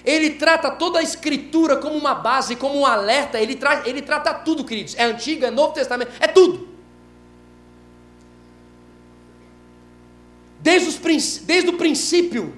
[0.05, 4.33] Ele trata toda a escritura como uma base, como um alerta, ele, tra ele trata
[4.33, 4.95] tudo, queridos.
[4.97, 6.69] É Antigo, é Novo Testamento, é tudo.
[10.61, 12.57] Desde, os, desde o princípio,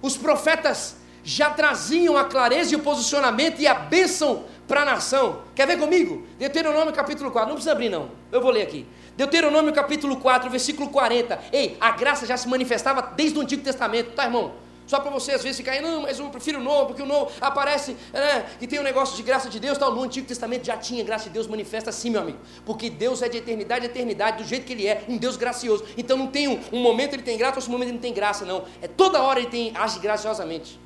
[0.00, 5.42] os profetas já traziam a clareza e o posicionamento e a bênção para a nação.
[5.54, 6.26] Quer ver comigo?
[6.38, 8.86] Deuteronômio capítulo 4, não precisa abrir não, eu vou ler aqui.
[9.16, 11.38] Deuteronômio capítulo 4, versículo 40.
[11.52, 14.52] Ei, a graça já se manifestava desde o Antigo Testamento, tá irmão?
[14.86, 17.06] Só para você às vezes ficar aí, não, mas eu prefiro o novo, porque o
[17.06, 19.94] novo aparece, né, tem um negócio de graça de Deus, tal.
[19.94, 22.38] No Antigo Testamento já tinha graça de Deus manifesta assim, meu amigo.
[22.64, 25.84] Porque Deus é de eternidade a eternidade, do jeito que Ele é, um Deus gracioso.
[25.96, 28.44] Então não tem um, um momento ele tem graça, outro momento ele não tem graça,
[28.44, 28.64] não.
[28.80, 30.78] É toda hora ele tem, age graciosamente.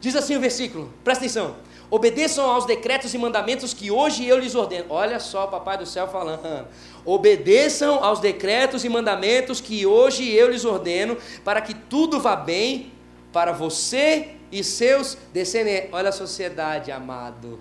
[0.00, 1.56] Diz assim o versículo, presta atenção.
[1.90, 4.86] Obedeçam aos decretos e mandamentos que hoje eu lhes ordeno.
[4.88, 6.66] Olha só o Papai do Céu falando.
[7.04, 12.92] Obedeçam aos decretos e mandamentos que hoje eu lhes ordeno, para que tudo vá bem
[13.32, 15.90] para você e seus descendentes.
[15.92, 17.58] Olha a sociedade, amado.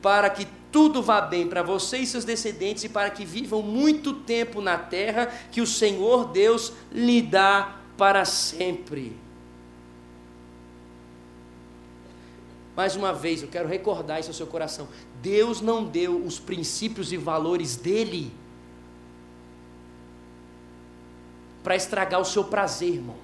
[0.00, 4.14] Para que tudo vá bem para você e seus descendentes e para que vivam muito
[4.14, 9.23] tempo na terra que o Senhor Deus lhe dá para sempre.
[12.76, 14.88] Mais uma vez, eu quero recordar isso ao seu coração.
[15.22, 18.32] Deus não deu os princípios e valores dele
[21.62, 23.16] para estragar o seu prazer, irmão.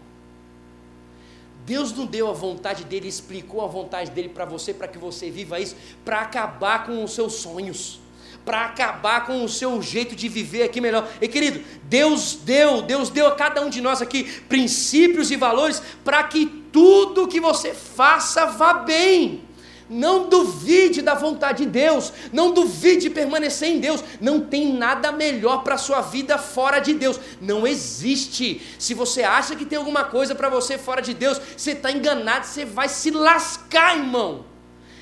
[1.67, 5.31] Deus não deu a vontade dele, explicou a vontade dele para você, para que você
[5.31, 8.01] viva isso, para acabar com os seus sonhos,
[8.45, 11.09] para acabar com o seu jeito de viver aqui melhor.
[11.21, 15.83] E querido, Deus deu, Deus deu a cada um de nós aqui princípios e valores
[16.05, 19.43] para que tudo que você faça vá bem.
[19.91, 24.05] Não duvide da vontade de Deus, não duvide de permanecer em Deus.
[24.21, 27.19] Não tem nada melhor para a sua vida fora de Deus.
[27.41, 28.63] Não existe.
[28.79, 32.47] Se você acha que tem alguma coisa para você fora de Deus, você está enganado,
[32.47, 34.50] você vai se lascar, irmão.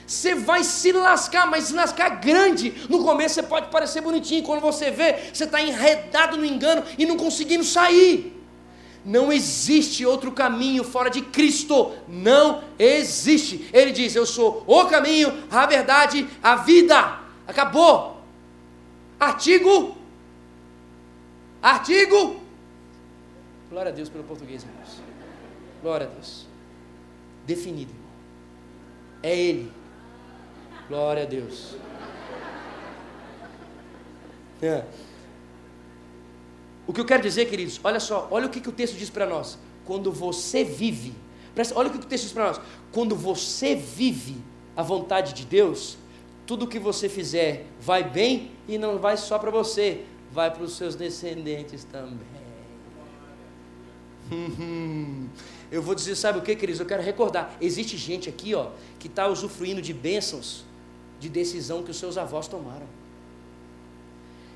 [0.09, 2.75] Você vai se lascar, mas se lascar grande.
[2.89, 7.05] No começo você pode parecer bonitinho, quando você vê, você está enredado no engano e
[7.05, 8.35] não conseguindo sair.
[9.05, 11.93] Não existe outro caminho fora de Cristo.
[12.09, 13.69] Não existe.
[13.71, 17.21] Ele diz: Eu sou o caminho, a verdade, a vida.
[17.47, 18.23] Acabou.
[19.21, 19.95] Artigo.
[21.63, 22.41] Artigo.
[23.69, 25.03] Glória a Deus pelo português, irmãos.
[25.83, 26.47] Glória a Deus.
[27.47, 28.09] Definido, irmão.
[29.23, 29.78] É Ele.
[30.89, 31.77] Glória a Deus.
[34.63, 34.85] É.
[36.87, 39.11] O que eu quero dizer, queridos, olha só, olha o que, que o texto diz
[39.11, 39.59] para nós.
[39.85, 41.15] Quando você vive,
[41.55, 42.61] presta, olha o que, que o texto diz para nós.
[42.91, 44.37] Quando você vive
[44.75, 45.99] a vontade de Deus,
[46.47, 50.77] tudo que você fizer vai bem e não vai só para você, vai para os
[50.77, 52.39] seus descendentes também.
[55.71, 56.81] Eu vou dizer, sabe o que, queridos?
[56.81, 57.55] Eu quero recordar.
[57.61, 60.65] Existe gente aqui, ó, que está usufruindo de bênçãos
[61.21, 62.87] de decisão que os seus avós tomaram.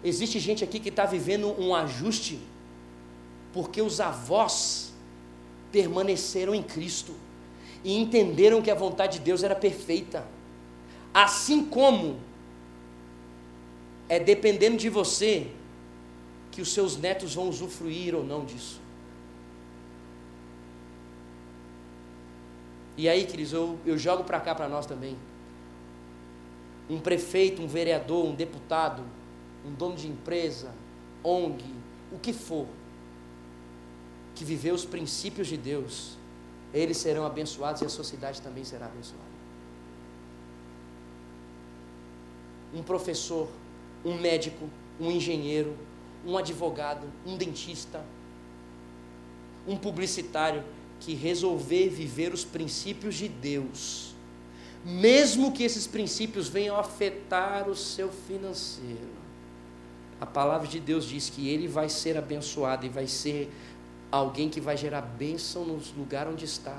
[0.04, 2.40] Existe gente aqui que está vivendo um ajuste,
[3.52, 4.92] porque os avós
[5.70, 7.14] permaneceram em Cristo
[7.84, 10.24] e entenderam que a vontade de Deus era perfeita.
[11.14, 12.18] Assim como
[14.08, 15.48] é dependendo de você
[16.50, 18.80] que os seus netos vão usufruir ou não disso.
[22.96, 25.16] E aí, queridos, eu, eu jogo para cá para nós também.
[26.88, 29.02] Um prefeito, um vereador, um deputado,
[29.64, 30.72] um dono de empresa,
[31.22, 31.64] ONG,
[32.10, 32.66] o que for,
[34.34, 36.16] que viver os princípios de Deus,
[36.74, 39.32] eles serão abençoados e a sociedade também será abençoada.
[42.74, 43.48] Um professor,
[44.04, 44.68] um médico,
[44.98, 45.76] um engenheiro,
[46.26, 48.04] um advogado, um dentista,
[49.66, 50.64] um publicitário
[51.00, 54.11] que resolver viver os princípios de Deus,
[54.84, 59.22] mesmo que esses princípios venham afetar o seu financeiro,
[60.20, 63.50] a palavra de Deus diz que ele vai ser abençoado e vai ser
[64.10, 66.78] alguém que vai gerar bênção no lugar onde está.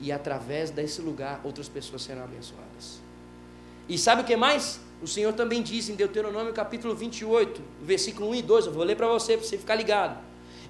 [0.00, 3.00] E através desse lugar, outras pessoas serão abençoadas.
[3.88, 4.80] E sabe o que mais?
[5.00, 8.66] O Senhor também diz em Deuteronômio capítulo 28, versículo 1 e 2.
[8.66, 10.18] Eu vou ler para você, para você ficar ligado.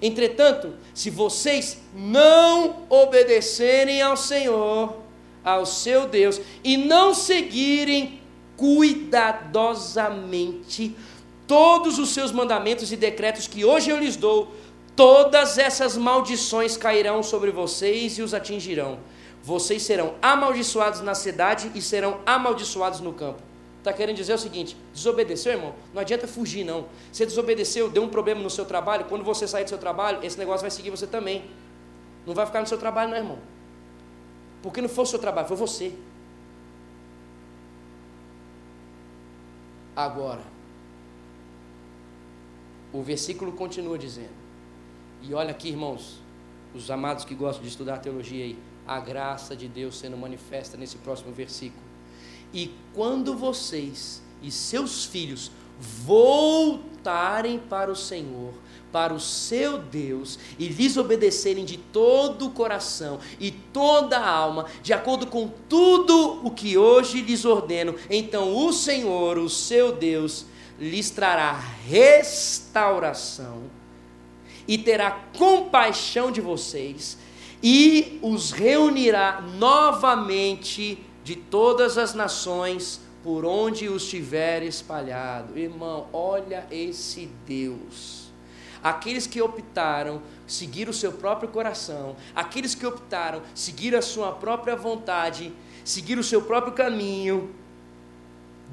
[0.01, 5.08] Entretanto, se vocês não obedecerem ao Senhor,
[5.43, 8.21] ao seu Deus, e não seguirem
[8.57, 10.95] cuidadosamente
[11.47, 14.53] todos os seus mandamentos e decretos que hoje eu lhes dou,
[14.95, 18.99] todas essas maldições cairão sobre vocês e os atingirão.
[19.41, 23.41] Vocês serão amaldiçoados na cidade e serão amaldiçoados no campo.
[23.79, 25.73] Está querendo dizer o seguinte: desobedeceu, irmão?
[25.93, 26.85] Não adianta fugir, não.
[27.11, 29.05] Você desobedeceu, deu um problema no seu trabalho.
[29.05, 31.45] Quando você sair do seu trabalho, esse negócio vai seguir você também.
[32.27, 33.39] Não vai ficar no seu trabalho, não, irmão.
[34.61, 35.93] Porque não foi o seu trabalho, foi você.
[39.95, 40.43] Agora,
[42.93, 44.39] o versículo continua dizendo,
[45.21, 46.21] e olha aqui, irmãos,
[46.73, 50.97] os amados que gostam de estudar teologia aí, a graça de Deus sendo manifesta nesse
[50.97, 51.83] próximo versículo.
[52.53, 58.53] E quando vocês e seus filhos voltarem para o Senhor,
[58.91, 64.65] para o seu Deus e lhes obedecerem de todo o coração e toda a alma,
[64.81, 70.45] de acordo com tudo o que hoje lhes ordeno, então o Senhor, o seu Deus,
[70.79, 71.51] lhes trará
[71.87, 73.63] restauração
[74.67, 77.17] e terá compaixão de vocês
[77.61, 85.57] e os reunirá novamente de todas as nações por onde os tiver espalhado.
[85.57, 88.18] Irmão, olha esse Deus.
[88.83, 94.75] Aqueles que optaram seguir o seu próprio coração, aqueles que optaram seguir a sua própria
[94.75, 95.51] vontade,
[95.83, 97.53] seguir o seu próprio caminho,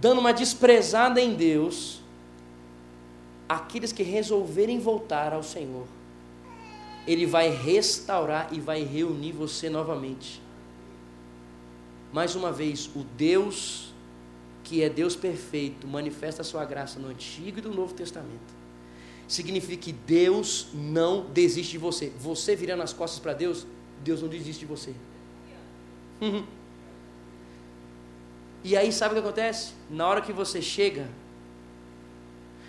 [0.01, 2.01] dando uma desprezada em Deus,
[3.49, 5.87] aqueles que resolverem voltar ao Senhor,
[7.07, 10.41] Ele vai restaurar e vai reunir você novamente.
[12.13, 13.87] Mais uma vez, o Deus
[14.67, 18.56] que é Deus perfeito manifesta a sua graça no Antigo e no Novo Testamento.
[19.29, 22.13] Significa que Deus não desiste de você.
[22.19, 23.67] Você virando as costas para Deus,
[24.05, 24.95] Deus não desiste de você.
[28.65, 29.73] E aí sabe o que acontece?
[29.89, 31.09] Na hora que você chega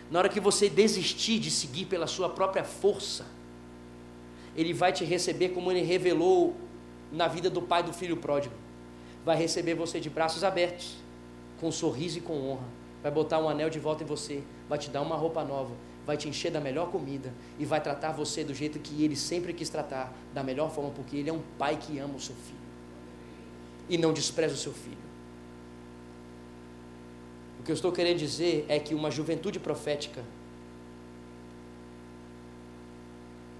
[0.09, 3.25] na hora que você desistir de seguir pela sua própria força,
[4.55, 6.55] Ele vai te receber como Ele revelou
[7.11, 8.55] na vida do pai do filho pródigo.
[9.25, 10.95] Vai receber você de braços abertos,
[11.59, 12.65] com sorriso e com honra.
[13.03, 15.71] Vai botar um anel de volta em você, vai te dar uma roupa nova,
[16.07, 19.53] vai te encher da melhor comida e vai tratar você do jeito que Ele sempre
[19.53, 22.57] quis tratar, da melhor forma, porque Ele é um pai que ama o seu filho
[23.89, 24.97] e não despreza o seu filho.
[27.59, 30.23] O que eu estou querendo dizer é que uma juventude profética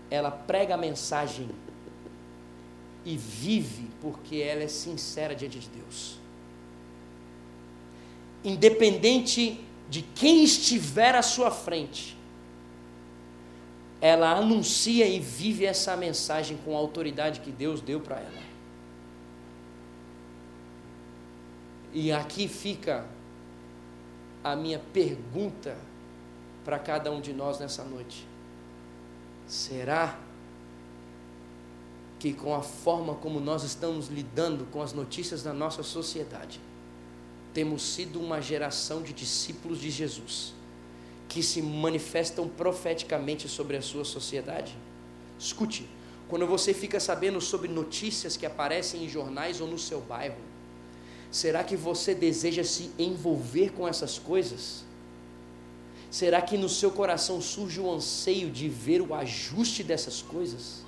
[0.10, 1.50] ela prega a mensagem
[3.04, 6.18] e vive porque ela é sincera diante de Deus.
[8.42, 12.17] Independente de quem estiver à sua frente,
[14.00, 18.48] ela anuncia e vive essa mensagem com a autoridade que Deus deu para ela.
[21.94, 23.06] E aqui fica
[24.44, 25.78] a minha pergunta
[26.64, 28.28] para cada um de nós nessa noite.
[29.48, 30.20] Será
[32.20, 36.60] que com a forma como nós estamos lidando com as notícias da nossa sociedade,
[37.54, 40.57] temos sido uma geração de discípulos de Jesus
[41.38, 44.76] que se manifestam profeticamente sobre a sua sociedade?
[45.38, 45.88] Escute,
[46.28, 50.42] quando você fica sabendo sobre notícias que aparecem em jornais ou no seu bairro,
[51.30, 54.84] será que você deseja se envolver com essas coisas?
[56.10, 60.87] Será que no seu coração surge o anseio de ver o ajuste dessas coisas?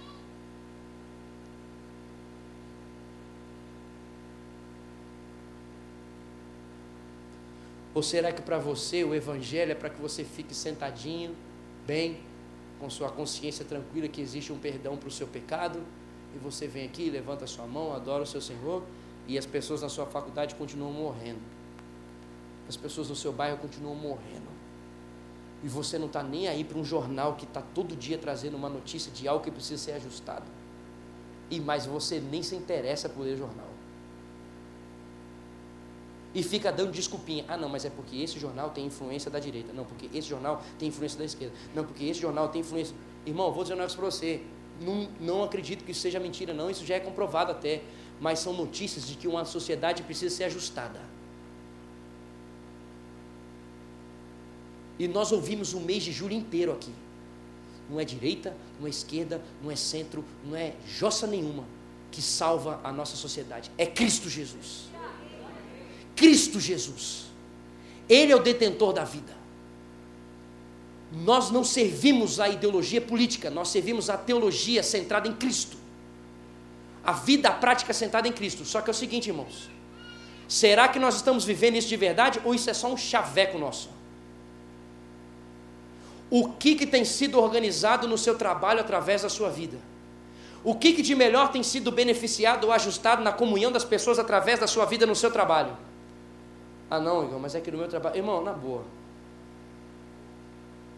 [7.93, 11.35] Ou será que para você o Evangelho é para que você fique sentadinho,
[11.87, 12.19] bem,
[12.79, 15.81] com sua consciência tranquila que existe um perdão para o seu pecado,
[16.35, 18.83] e você vem aqui, levanta sua mão, adora o seu Senhor,
[19.27, 21.41] e as pessoas na sua faculdade continuam morrendo,
[22.67, 24.47] as pessoas no seu bairro continuam morrendo,
[25.63, 28.69] e você não está nem aí para um jornal que está todo dia trazendo uma
[28.69, 30.45] notícia de algo que precisa ser ajustado,
[31.49, 33.68] e mas você nem se interessa por ler jornal
[36.33, 37.43] e fica dando desculpinha.
[37.47, 39.73] Ah, não, mas é porque esse jornal tem influência da direita.
[39.73, 41.55] Não, porque esse jornal tem influência da esquerda.
[41.73, 42.95] Não, porque esse jornal tem influência.
[43.25, 44.41] Irmão, vou dizer um negócio para você.
[44.79, 46.69] Não, não acredito que isso seja mentira, não.
[46.69, 47.81] Isso já é comprovado até.
[48.19, 51.01] Mas são notícias de que uma sociedade precisa ser ajustada.
[54.99, 56.93] E nós ouvimos o mês de julho inteiro aqui.
[57.89, 61.65] Não é direita, não é esquerda, não é centro, não é jossa nenhuma
[62.11, 63.71] que salva a nossa sociedade.
[63.77, 64.89] É Cristo Jesus.
[66.19, 67.27] Cristo Jesus.
[68.09, 69.33] Ele é o detentor da vida.
[71.13, 75.77] Nós não servimos a ideologia política, nós servimos a teologia centrada em Cristo.
[77.05, 78.65] A vida a prática centrada em Cristo.
[78.65, 79.69] Só que é o seguinte, irmãos:
[80.45, 83.89] será que nós estamos vivendo isso de verdade ou isso é só um chaveco nosso?
[86.29, 89.77] O que, que tem sido organizado no seu trabalho através da sua vida?
[90.65, 94.59] O que, que de melhor tem sido beneficiado ou ajustado na comunhão das pessoas através
[94.59, 95.87] da sua vida no seu trabalho?
[96.89, 98.15] Ah, não, Igor, mas é que no meu trabalho.
[98.15, 98.83] Irmão, na boa.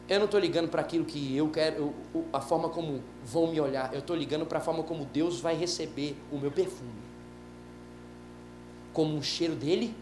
[0.08, 3.60] Eu não estou ligando para aquilo que eu quero, eu, a forma como vão me
[3.60, 3.94] olhar.
[3.94, 6.92] Eu estou ligando para a forma como Deus vai receber o meu perfume.
[8.94, 9.96] Como um cheiro dele.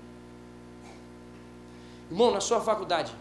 [2.10, 3.14] Irmão, na sua faculdade,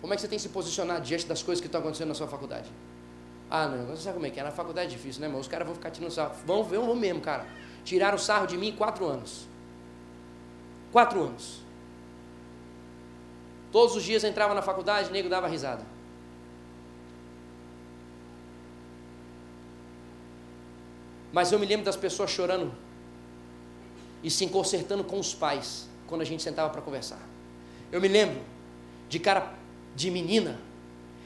[0.00, 2.26] como é que você tem se posicionado diante das coisas que estão acontecendo na sua
[2.26, 2.68] faculdade?
[3.48, 4.42] Ah, não, você sabe como é que é?
[4.42, 5.40] Na faculdade é difícil, né, irmão?
[5.40, 6.34] Os caras vão ficar tirando sarro.
[6.46, 7.46] Vão ver, vão mesmo, cara.
[7.84, 9.49] Tiraram sarro de mim quatro anos.
[10.92, 11.60] Quatro anos.
[13.70, 15.84] Todos os dias entrava na faculdade, nego dava risada.
[21.32, 22.72] Mas eu me lembro das pessoas chorando
[24.22, 27.20] e se consertando com os pais quando a gente sentava para conversar.
[27.92, 28.40] Eu me lembro
[29.08, 29.54] de cara
[29.94, 30.58] de menina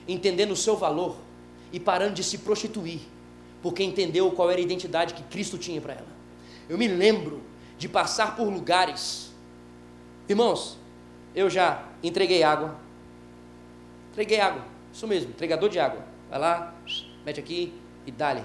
[0.07, 1.17] entendendo o seu valor
[1.73, 3.01] e parando de se prostituir,
[3.63, 6.15] porque entendeu qual era a identidade que Cristo tinha para ela.
[6.69, 7.43] Eu me lembro
[7.79, 9.24] de passar por lugares
[10.29, 10.79] Irmãos,
[11.35, 12.77] eu já entreguei água.
[14.13, 14.63] Entreguei água,
[14.93, 16.01] isso mesmo, entregador de água.
[16.31, 16.75] Vai lá,
[17.25, 17.75] mete aqui
[18.07, 18.45] e dá-lhe.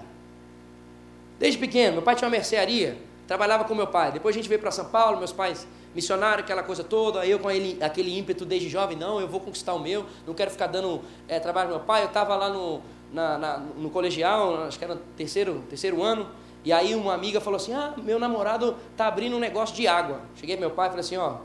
[1.37, 4.11] Desde pequeno, meu pai tinha uma mercearia, trabalhava com meu pai.
[4.11, 7.25] Depois a gente veio para São Paulo, meus pais missionário, aquela coisa toda.
[7.25, 10.51] Eu com ele, aquele ímpeto desde jovem, não, eu vou conquistar o meu, não quero
[10.51, 12.01] ficar dando é, trabalho meu pai.
[12.01, 12.81] Eu estava lá no,
[13.13, 16.27] na, na, no colegial, acho que era terceiro, terceiro ano,
[16.63, 20.21] e aí uma amiga falou assim: Ah, meu namorado tá abrindo um negócio de água.
[20.35, 21.37] Cheguei meu pai e falei assim: Ó,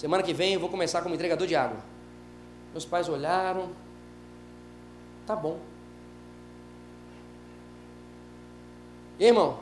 [0.00, 1.76] Semana que vem eu vou começar como entregador de água.
[2.72, 3.68] Meus pais olharam.
[5.26, 5.58] Tá bom.
[9.18, 9.60] E, irmão,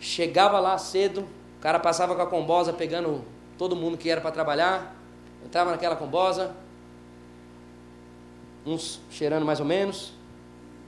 [0.00, 1.28] chegava lá cedo,
[1.58, 3.22] o cara passava com a combosa pegando
[3.58, 4.96] todo mundo que era para trabalhar,
[5.44, 6.56] entrava naquela combosa,
[8.64, 10.14] uns cheirando mais ou menos,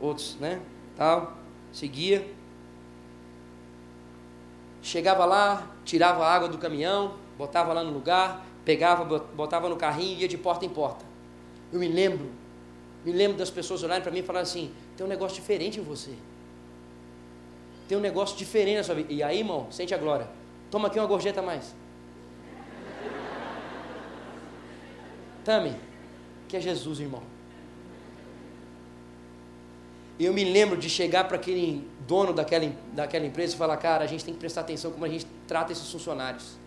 [0.00, 0.62] outros, né?
[0.96, 1.36] Tal,
[1.74, 2.26] seguia.
[4.80, 10.18] Chegava lá, tirava a água do caminhão, botava lá no lugar, pegava, botava no carrinho
[10.18, 11.04] e ia de porta em porta.
[11.72, 12.30] Eu me lembro,
[13.04, 15.82] me lembro das pessoas olharem para mim e falarem assim: tem um negócio diferente em
[15.82, 16.14] você.
[17.88, 19.12] Tem um negócio diferente na sua vida.
[19.12, 20.28] E aí, irmão, sente a glória.
[20.70, 21.74] Toma aqui uma gorjeta a mais.
[25.44, 25.74] Tame,
[26.46, 27.22] que é Jesus, irmão.
[30.20, 34.06] Eu me lembro de chegar para aquele dono daquela, daquela empresa e falar, cara, a
[34.06, 36.58] gente tem que prestar atenção como a gente trata esses funcionários.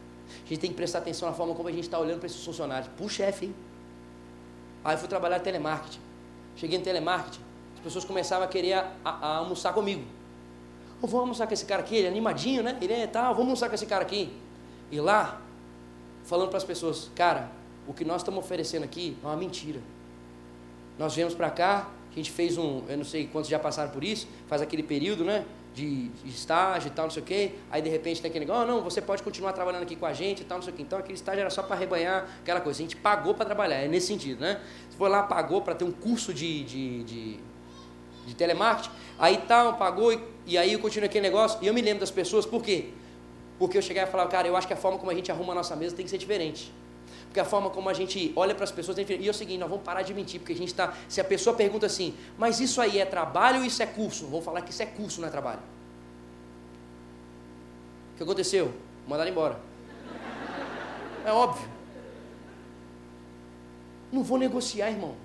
[0.45, 2.43] A gente tem que prestar atenção na forma como a gente está olhando para esses
[2.43, 2.89] funcionários.
[2.97, 3.55] Puxa, chefe, hein?
[4.84, 5.99] Aí eu fui trabalhar telemarketing.
[6.55, 7.41] Cheguei em telemarketing,
[7.76, 10.03] as pessoas começavam a querer a, a, a almoçar comigo.
[11.01, 12.78] Oh, vamos almoçar com esse cara aqui, ele é animadinho, né?
[12.82, 14.32] Ele é tal, vamos almoçar com esse cara aqui.
[14.91, 15.41] E lá,
[16.24, 17.49] falando para as pessoas, cara,
[17.88, 19.82] o que nós estamos oferecendo aqui é uma mentira.
[20.97, 24.03] Nós viemos para cá, a gente fez um, eu não sei quantos já passaram por
[24.03, 25.45] isso, faz aquele período, né?
[25.74, 27.51] De, estágio e tal, não sei o quê.
[27.71, 30.13] Aí de repente tem aquele negócio, oh, não, você pode continuar trabalhando aqui com a
[30.13, 30.84] gente e tal, não sei o quê.
[30.84, 32.80] Então aquele estágio era só para rebanhar aquela coisa.
[32.80, 34.61] A gente pagou para trabalhar, é nesse sentido, né?
[34.89, 37.39] Você foi lá, pagou para ter um curso de, de, de,
[38.28, 41.57] de telemarketing, aí tal, pagou, e, e aí eu continuo aquele negócio.
[41.61, 42.89] E eu me lembro das pessoas, por quê?
[43.57, 45.53] Porque eu cheguei e falava, cara, eu acho que a forma como a gente arruma
[45.53, 46.71] a nossa mesa tem que ser diferente.
[47.34, 49.67] Porque a forma como a gente olha para as pessoas E é o seguinte, nós
[49.67, 50.93] vamos parar de mentir, porque a gente está.
[51.09, 54.27] Se a pessoa pergunta assim, mas isso aí é trabalho ou isso é curso?
[54.27, 55.61] Vamos falar que isso é curso, não é trabalho.
[58.13, 58.71] O que aconteceu?
[59.07, 59.59] Mandaram embora.
[61.25, 61.67] É óbvio.
[64.11, 65.15] Não vou negociar, irmão.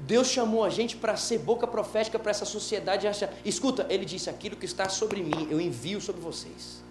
[0.00, 3.06] Deus chamou a gente para ser boca profética para essa sociedade.
[3.44, 6.87] Escuta, Ele disse: aquilo que está sobre mim, eu envio sobre vocês.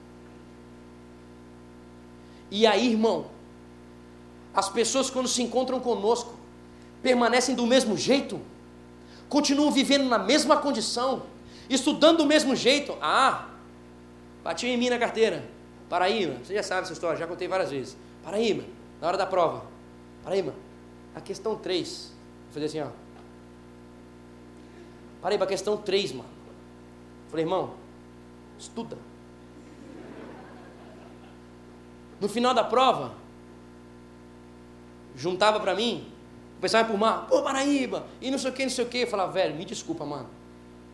[2.49, 3.27] E aí, irmão,
[4.53, 6.33] as pessoas quando se encontram conosco,
[7.01, 8.39] permanecem do mesmo jeito,
[9.29, 11.23] continuam vivendo na mesma condição,
[11.69, 12.97] estudando do mesmo jeito.
[13.01, 13.49] Ah,
[14.43, 15.47] batiu em mim na carteira.
[15.89, 17.97] Paraíba, você já sabe essa história, já contei várias vezes.
[18.23, 18.63] Paraíba,
[18.99, 19.65] na hora da prova.
[20.23, 20.53] Paraíba,
[21.15, 22.13] a questão 3.
[22.45, 22.87] Vou fazer assim, ó.
[25.21, 26.29] Paraíba, a questão 3, mano.
[27.29, 27.73] Falei, irmão,
[28.57, 28.97] estuda.
[32.19, 33.13] No final da prova,
[35.15, 36.11] juntava para mim,
[36.57, 38.87] o pessoal ia por mar, pô, Paraíba, e não sei o que, não sei o
[38.87, 38.99] que.
[38.99, 40.29] Eu falava, velho, me desculpa, mano,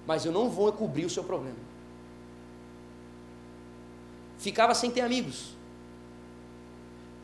[0.05, 1.57] mas eu não vou cobrir o seu problema.
[4.37, 5.55] Ficava sem ter amigos.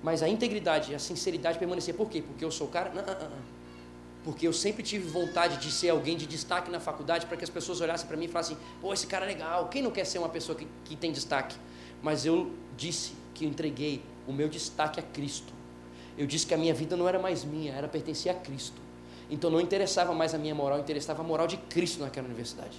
[0.02, 1.93] Mas a integridade a sinceridade permanecia.
[1.93, 2.22] Por quê?
[2.22, 2.89] Porque eu sou o cara?
[2.89, 3.60] Não, não, não.
[4.24, 7.50] Porque eu sempre tive vontade de ser alguém de destaque na faculdade para que as
[7.50, 9.68] pessoas olhassem para mim e falassem: pô, esse cara é legal.
[9.68, 11.58] Quem não quer ser uma pessoa que, que tem destaque?
[12.02, 15.53] Mas eu disse: que eu entreguei o meu destaque a Cristo.
[16.17, 18.81] Eu disse que a minha vida não era mais minha, era pertencer a Cristo.
[19.31, 22.77] Então não interessava mais a minha moral, interessava a moral de Cristo naquela universidade.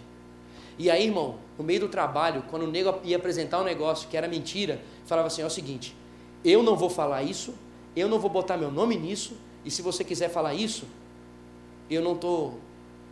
[0.79, 4.17] E aí, irmão, no meio do trabalho, quando o nego ia apresentar um negócio que
[4.17, 5.97] era mentira, falava assim: é o seguinte,
[6.45, 7.55] eu não vou falar isso,
[7.97, 9.35] eu não vou botar meu nome nisso,
[9.65, 10.87] e se você quiser falar isso,
[11.89, 12.59] eu não estou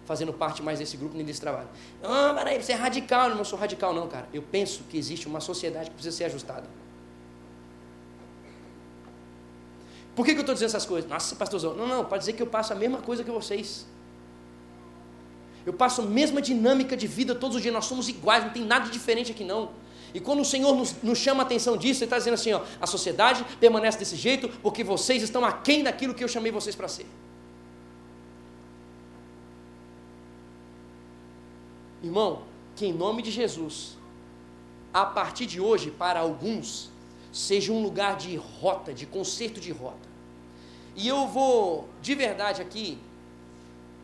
[0.04, 1.68] fazendo parte mais desse grupo nem desse trabalho.
[2.02, 3.30] Ah, peraí, você é radical.
[3.30, 4.28] Eu não sou radical, não, cara.
[4.32, 6.66] Eu penso que existe uma sociedade que precisa ser ajustada.
[10.18, 11.08] Por que, que eu estou dizendo essas coisas?
[11.08, 11.74] Nossa, pastorzão.
[11.74, 13.86] Não, não, para dizer que eu passo a mesma coisa que vocês.
[15.64, 17.72] Eu passo a mesma dinâmica de vida todos os dias.
[17.72, 19.70] Nós somos iguais, não tem nada de diferente aqui não.
[20.12, 22.62] E quando o Senhor nos, nos chama a atenção disso, Ele está dizendo assim: ó,
[22.80, 26.88] a sociedade permanece desse jeito porque vocês estão aquém daquilo que eu chamei vocês para
[26.88, 27.06] ser.
[32.02, 32.42] Irmão,
[32.74, 33.96] que em nome de Jesus,
[34.92, 36.90] a partir de hoje, para alguns,
[37.30, 40.07] seja um lugar de rota, de conserto de rota.
[40.98, 42.98] E eu vou, de verdade aqui,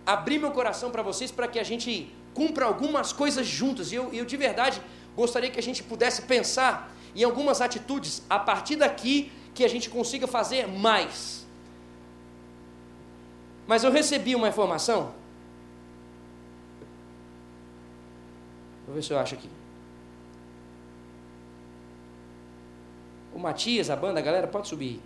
[0.07, 3.90] abrir meu coração para vocês para que a gente cumpra algumas coisas juntos.
[3.90, 4.80] E eu, eu, de verdade,
[5.16, 9.90] gostaria que a gente pudesse pensar em algumas atitudes a partir daqui que a gente
[9.90, 11.45] consiga fazer mais.
[13.66, 15.12] Mas eu recebi uma informação.
[18.86, 19.51] Vou ver se eu acho aqui.
[23.34, 25.03] O Matias, a banda, a galera, pode subir.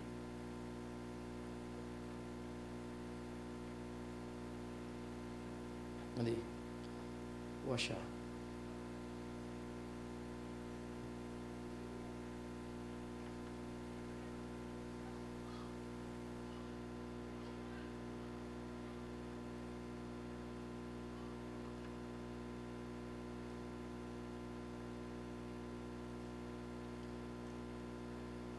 [6.18, 6.42] Ali.
[7.64, 7.96] Vou achar.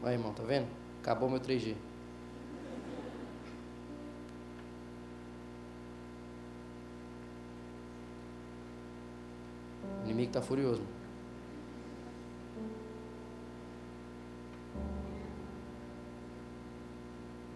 [0.00, 0.66] Vai, irmão, tá vendo?
[1.02, 1.89] Acabou meu 3G.
[10.20, 10.82] Inimigo está furioso.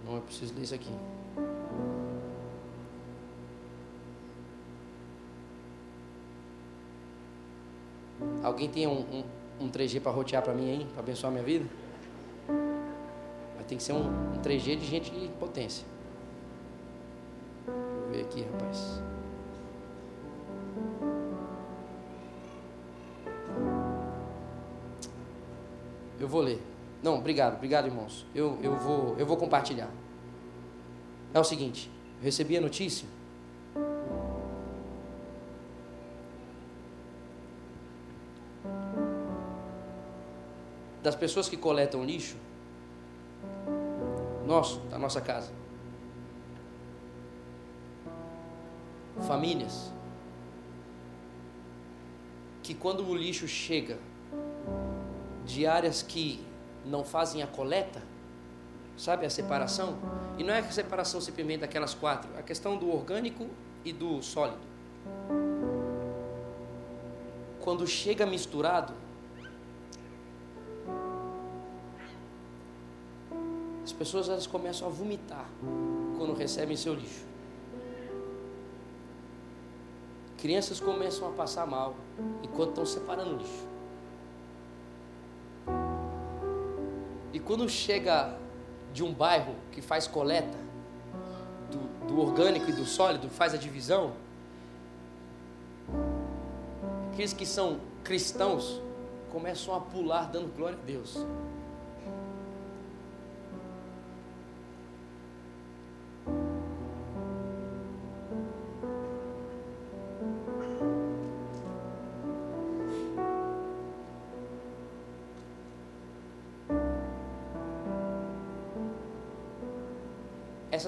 [0.04, 0.92] Não é preciso ler isso aqui.
[8.42, 9.24] Alguém tem um, um,
[9.60, 10.84] um 3G para rotear para mim aí?
[10.92, 11.64] Para abençoar minha vida?
[13.56, 15.86] Mas tem que ser um, um 3G de gente de potência.
[17.66, 19.02] Vou ver aqui, rapaz.
[27.05, 28.24] Não, obrigado, obrigado, irmãos.
[28.34, 29.90] Eu, eu, vou, eu vou compartilhar.
[31.34, 33.07] É o seguinte: eu recebi a notícia.
[41.02, 42.38] Das pessoas que coletam lixo,
[44.46, 45.52] nosso, da nossa casa.
[49.26, 49.92] Famílias
[52.62, 53.98] que quando o lixo chega
[55.44, 56.42] de áreas que
[56.85, 58.03] não fazem a coleta,
[58.97, 59.97] sabe a separação?
[60.39, 63.47] E não é a separação simplesmente daquelas quatro, a questão do orgânico
[63.85, 64.74] e do sólido.
[67.61, 68.93] Quando chega misturado,
[73.82, 75.47] as pessoas elas começam a vomitar
[76.16, 77.24] quando recebem seu lixo.
[80.39, 81.95] Crianças começam a passar mal
[82.43, 83.73] enquanto estão separando o lixo.
[87.45, 88.36] Quando chega
[88.92, 90.57] de um bairro que faz coleta
[91.70, 94.12] do, do orgânico e do sólido, faz a divisão,
[97.12, 98.80] aqueles que são cristãos
[99.30, 101.16] começam a pular dando glória a Deus.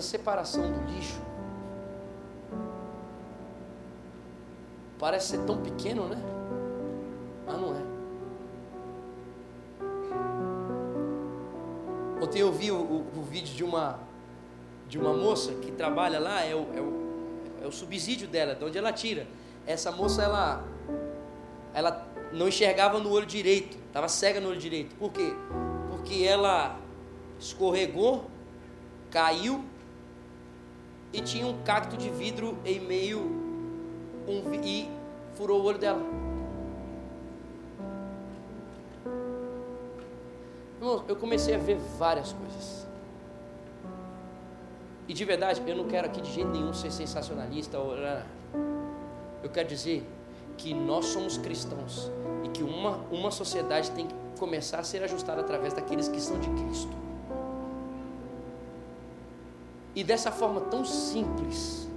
[0.06, 1.20] Separação do lixo
[4.98, 6.16] parece ser tão pequeno, né?
[7.46, 7.82] Mas não é.
[12.22, 14.00] Ontem eu vi o, o, o, vídeo de uma
[14.88, 18.64] de uma moça que trabalha lá, é o, é o, é o subsídio dela, de
[18.64, 19.26] onde ela tira.
[19.66, 20.64] Essa moça, ela,
[21.74, 24.94] ela não enxergava no olho direito, estava cega no olho direito.
[24.94, 25.32] Por quê?
[25.90, 26.78] Porque ela
[27.38, 28.30] escorregou,
[29.10, 29.64] caiu
[31.12, 33.20] e tinha um cacto de vidro em meio
[34.26, 34.88] um, e
[35.34, 36.02] furou o olho dela.
[41.08, 42.86] Eu comecei a ver várias coisas.
[45.08, 47.78] E de verdade, eu não quero aqui de jeito nenhum ser sensacionalista.
[47.78, 47.94] Ou...
[49.42, 50.06] Eu quero dizer
[50.56, 52.10] que nós somos cristãos
[52.44, 56.38] e que uma, uma sociedade tem que começar a ser ajustada através daqueles que são
[56.38, 57.05] de Cristo.
[59.96, 61.88] E dessa forma tão simples,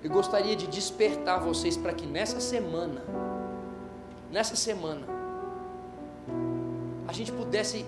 [0.00, 3.02] eu gostaria de despertar vocês para que nessa semana,
[4.30, 5.04] nessa semana,
[7.08, 7.84] a gente pudesse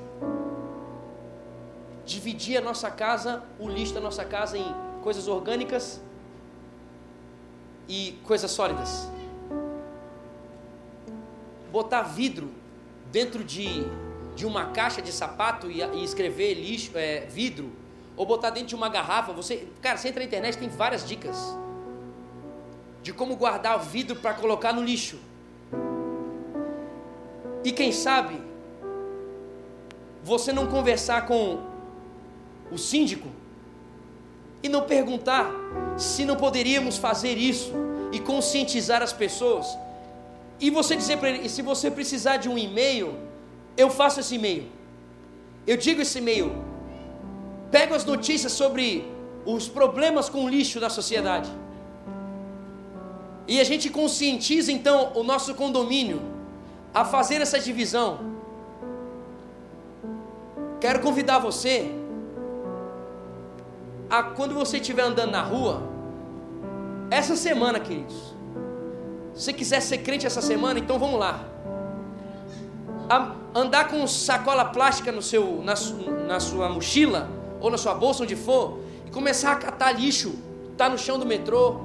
[2.05, 6.01] dividir a nossa casa, o lixo da nossa casa em coisas orgânicas
[7.89, 9.09] e coisas sólidas.
[11.71, 12.51] Botar vidro
[13.13, 13.87] dentro de
[14.37, 17.71] de uma caixa de sapato e, e escrever lixo, é, vidro,
[18.17, 19.33] ou botar dentro de uma garrafa.
[19.33, 21.37] Você, cara, você entra na internet tem várias dicas
[23.03, 25.19] de como guardar o vidro para colocar no lixo.
[27.65, 28.41] E quem sabe
[30.23, 31.61] você não conversar com
[32.71, 33.29] o síndico
[34.63, 35.51] e não perguntar
[35.97, 37.73] se não poderíamos fazer isso
[38.13, 39.67] e conscientizar as pessoas.
[40.59, 43.17] E você dizer para ele, se você precisar de um e-mail,
[43.81, 44.65] eu faço esse e-mail.
[45.67, 46.49] Eu digo esse e-mail.
[47.71, 48.87] Pego as notícias sobre
[49.45, 51.51] os problemas com o lixo da sociedade.
[53.47, 56.21] E a gente conscientiza então o nosso condomínio
[56.93, 58.11] a fazer essa divisão.
[60.81, 61.91] Quero convidar você
[64.09, 65.83] a quando você estiver andando na rua,
[67.11, 68.35] essa semana, queridos.
[69.35, 71.35] Se quiser ser crente essa semana, então vamos lá
[73.55, 75.75] andar com sacola plástica no seu, na,
[76.27, 77.29] na sua mochila
[77.61, 81.19] ou na sua bolsa, onde for, e começar a catar lixo que está no chão
[81.19, 81.81] do metrô,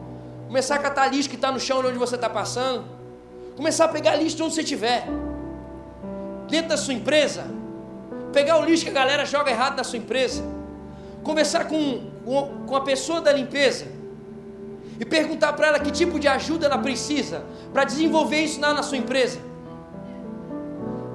[0.47, 2.85] começar a catar lixo que está no chão onde você está passando,
[3.55, 5.07] começar a pegar lixo de onde você estiver,
[6.47, 7.45] dentro da sua empresa,
[8.31, 10.43] pegar o lixo que a galera joga errado na sua empresa,
[11.23, 12.11] conversar com,
[12.67, 13.87] com, a pessoa da limpeza
[14.99, 18.97] e perguntar para ela que tipo de ajuda ela precisa para desenvolver isso na sua
[18.97, 19.39] empresa,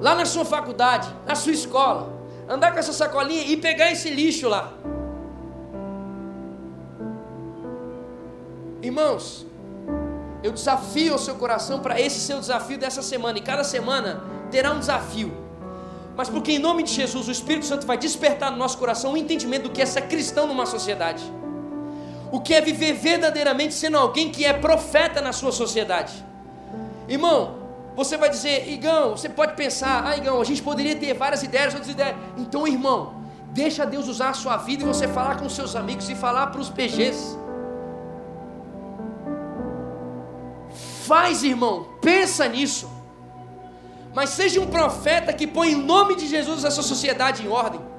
[0.01, 2.11] lá na sua faculdade, na sua escola.
[2.49, 4.73] Andar com essa sacolinha e pegar esse lixo lá.
[8.81, 9.45] Irmãos,
[10.43, 14.71] eu desafio o seu coração para esse seu desafio dessa semana, e cada semana terá
[14.71, 15.31] um desafio.
[16.17, 19.17] Mas porque em nome de Jesus o Espírito Santo vai despertar no nosso coração o
[19.17, 21.23] entendimento do que é ser cristão numa sociedade
[22.31, 26.13] o que é viver verdadeiramente sendo alguém que é profeta na sua sociedade.
[27.07, 27.60] Irmão,
[28.03, 31.73] você vai dizer, Igão, você pode pensar, ah, Igão, a gente poderia ter várias ideias,
[31.73, 32.15] outras ideias.
[32.37, 33.15] Então, irmão,
[33.47, 36.61] deixa Deus usar a sua vida e você falar com seus amigos e falar para
[36.61, 37.37] os PGs.
[41.05, 42.89] Faz, irmão, pensa nisso.
[44.13, 47.90] Mas seja um profeta que põe em nome de Jesus essa sociedade em ordem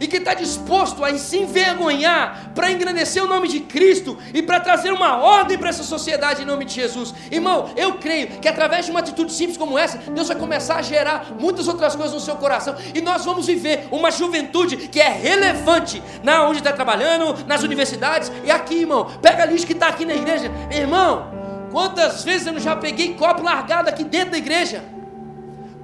[0.00, 4.60] e que está disposto a se envergonhar para engrandecer o nome de Cristo e para
[4.60, 7.14] trazer uma ordem para essa sociedade em nome de Jesus.
[7.30, 10.82] Irmão, eu creio que através de uma atitude simples como essa, Deus vai começar a
[10.82, 15.08] gerar muitas outras coisas no seu coração e nós vamos viver uma juventude que é
[15.08, 19.10] relevante na onde está trabalhando, nas universidades e aqui, irmão.
[19.20, 21.32] Pega lixo que está aqui na igreja, irmão.
[21.70, 24.93] Quantas vezes eu já peguei copo largado aqui dentro da igreja?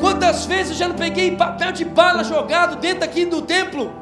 [0.00, 3.92] Quantas vezes eu já não peguei papel de bala jogado dentro aqui do templo?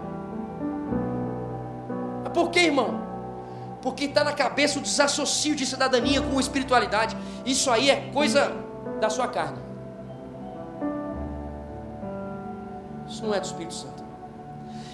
[2.32, 3.02] Por quê, irmão?
[3.82, 7.16] Porque está na cabeça o desassocio de cidadania com espiritualidade.
[7.44, 8.52] Isso aí é coisa
[9.00, 9.58] da sua carne.
[13.08, 14.04] Isso não é do Espírito Santo.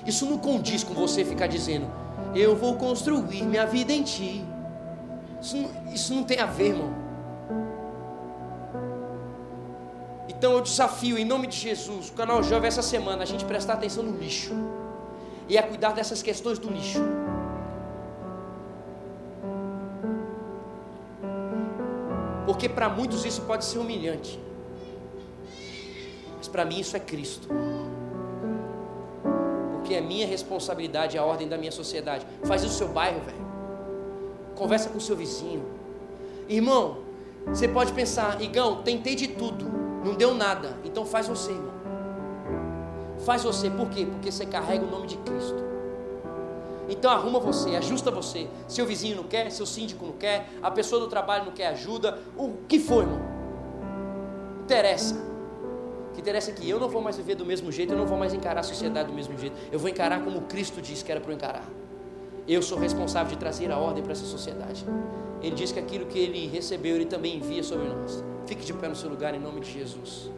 [0.07, 1.91] Isso não condiz com você ficar dizendo,
[2.35, 4.45] eu vou construir minha vida em ti.
[5.41, 7.04] Isso não, isso não tem a ver, irmão.
[10.45, 13.73] Então eu desafio, em nome de Jesus, o canal Jovem essa semana, a gente prestar
[13.73, 14.53] atenção no lixo.
[15.49, 17.01] E a cuidar dessas questões do lixo.
[22.45, 24.39] Porque para muitos isso pode ser humilhante.
[26.37, 27.49] Mas para mim isso é Cristo.
[29.73, 32.27] Porque é minha responsabilidade, a ordem da minha sociedade.
[32.43, 33.47] Faz no seu bairro, velho.
[34.55, 35.65] Conversa com o seu vizinho.
[36.51, 36.99] Irmão,
[37.47, 39.74] você pode pensar, Igão, tentei de tudo,
[40.05, 40.77] não deu nada.
[40.85, 41.73] Então faz você, irmão.
[43.25, 44.07] Faz você, por quê?
[44.07, 45.65] Porque você carrega o nome de Cristo.
[46.89, 48.47] Então arruma você, ajusta você.
[48.69, 52.19] Seu vizinho não quer, seu síndico não quer, a pessoa do trabalho não quer ajuda,
[52.37, 53.21] o que for, irmão.
[54.63, 55.15] Interessa.
[56.11, 58.07] O que interessa é que eu não vou mais viver do mesmo jeito, eu não
[58.07, 59.57] vou mais encarar a sociedade do mesmo jeito.
[59.73, 61.65] Eu vou encarar como Cristo disse que era para eu encarar.
[62.47, 64.85] Eu sou responsável de trazer a ordem para essa sociedade.
[65.43, 68.23] Ele diz que aquilo que ele recebeu, ele também envia sobre nós.
[68.47, 70.31] Fique de pé no seu lugar em nome de Jesus.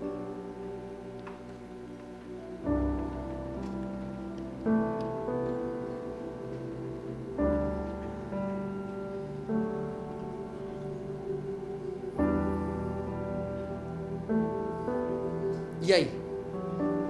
[15.83, 16.11] E aí?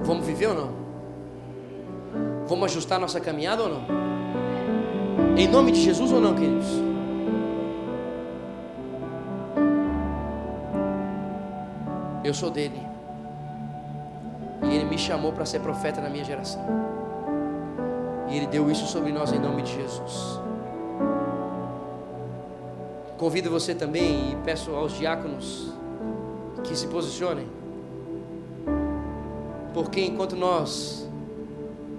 [0.03, 0.71] Vamos viver ou não?
[2.47, 4.06] Vamos ajustar nossa caminhada ou não?
[5.37, 6.67] Em nome de Jesus ou não, queridos?
[12.25, 12.81] Eu sou dele.
[14.63, 16.65] E ele me chamou para ser profeta na minha geração.
[18.31, 20.41] E ele deu isso sobre nós em nome de Jesus.
[23.19, 25.71] Convido você também e peço aos diáconos
[26.65, 27.47] que se posicionem.
[29.75, 31.07] Porque enquanto nós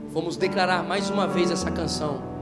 [0.10, 2.37] vamos declarar mais uma vez essa canção,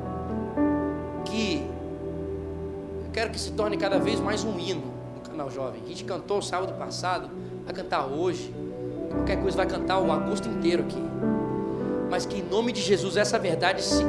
[1.38, 4.84] eu quero que se torne cada vez mais um hino
[5.16, 5.82] no canal Jovem.
[5.84, 7.30] A gente cantou sábado passado,
[7.66, 8.54] vai cantar hoje,
[9.12, 11.02] qualquer coisa vai cantar o agosto inteiro aqui.
[12.10, 14.04] Mas que em nome de Jesus essa verdade se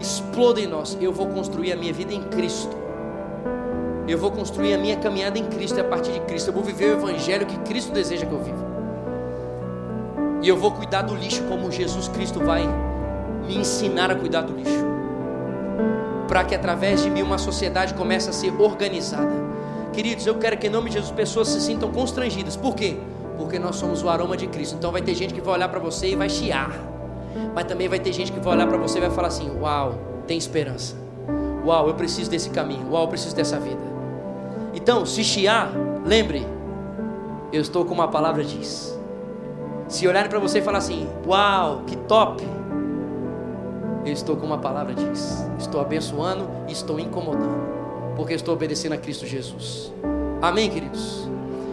[0.00, 0.96] exploda em nós.
[1.00, 2.76] Eu vou construir a minha vida em Cristo.
[4.08, 6.48] Eu vou construir a minha caminhada em Cristo e a partir de Cristo.
[6.48, 8.64] Eu vou viver o evangelho que Cristo deseja que eu viva.
[10.42, 12.62] E eu vou cuidar do lixo como Jesus Cristo vai
[13.46, 14.85] me ensinar a cuidar do lixo.
[16.28, 19.32] Para que através de mim uma sociedade comece a ser organizada.
[19.92, 22.56] Queridos, eu quero que em nome de Jesus pessoas se sintam constrangidas.
[22.56, 22.96] Por quê?
[23.38, 24.76] Porque nós somos o aroma de Cristo.
[24.76, 26.70] Então vai ter gente que vai olhar para você e vai chiar.
[27.54, 29.94] Mas também vai ter gente que vai olhar para você e vai falar assim: Uau,
[30.26, 30.96] tem esperança.
[31.64, 32.90] Uau, eu preciso desse caminho.
[32.90, 33.80] Uau, eu preciso dessa vida.
[34.74, 35.70] Então, se chiar,
[36.04, 36.46] lembre,
[37.52, 38.96] eu estou com uma palavra diz.
[39.88, 42.55] Se olharem para você e falar assim: Uau, que top!
[44.06, 45.44] Eu estou com uma palavra diz.
[45.58, 49.92] Estou abençoando e estou incomodando, porque estou obedecendo a Cristo Jesus.
[50.40, 51.28] Amém, queridos?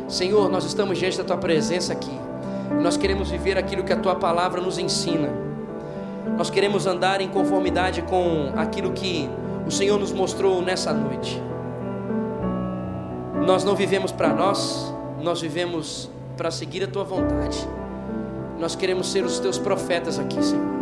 [0.09, 2.11] Senhor, nós estamos diante da tua presença aqui.
[2.81, 5.29] Nós queremos viver aquilo que a tua palavra nos ensina.
[6.35, 9.29] Nós queremos andar em conformidade com aquilo que
[9.67, 11.39] o Senhor nos mostrou nessa noite.
[13.45, 17.67] Nós não vivemos para nós, nós vivemos para seguir a tua vontade.
[18.59, 20.72] Nós queremos ser os teus profetas aqui, Senhor.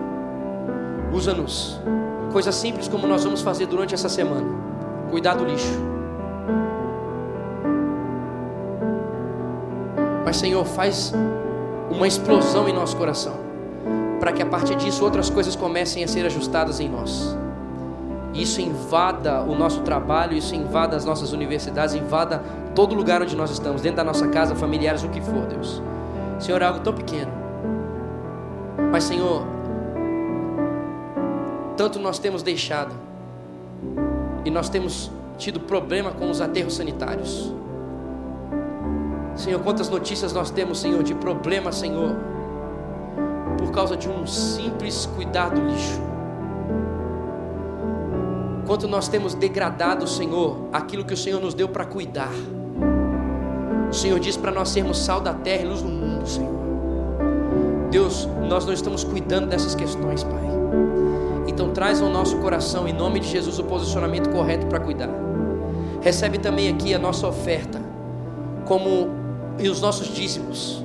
[1.14, 1.80] Usa-nos.
[2.32, 4.48] Coisas simples como nós vamos fazer durante essa semana.
[5.10, 5.80] Cuidar do lixo.
[10.24, 11.14] Mas, Senhor, faz
[11.90, 13.34] uma explosão em nosso coração.
[14.20, 17.36] Para que a partir disso outras coisas comecem a ser ajustadas em nós.
[18.34, 22.42] Isso invada o nosso trabalho, isso invada as nossas universidades, invada
[22.74, 25.84] todo lugar onde nós estamos, dentro da nossa casa, familiares, o que for, Deus.
[26.40, 27.32] Senhor, é algo tão pequeno.
[28.90, 29.46] Mas, Senhor,
[31.82, 32.94] tanto nós temos deixado,
[34.46, 37.52] e nós temos tido problema com os aterros sanitários.
[39.36, 42.16] Senhor, quantas notícias nós temos, Senhor, de problema, Senhor,
[43.58, 46.00] por causa de um simples cuidar do lixo.
[48.68, 52.30] Quanto nós temos degradado, Senhor, aquilo que o Senhor nos deu para cuidar.
[53.90, 56.54] O Senhor diz para nós sermos sal da terra e luz do mundo, Senhor.
[57.90, 60.52] Deus, nós não estamos cuidando dessas questões, Pai.
[61.52, 65.10] Então traz ao nosso coração, em nome de Jesus, o posicionamento correto para cuidar.
[66.00, 67.82] Recebe também aqui a nossa oferta,
[68.66, 69.10] como
[69.60, 70.84] e os nossos dízimos,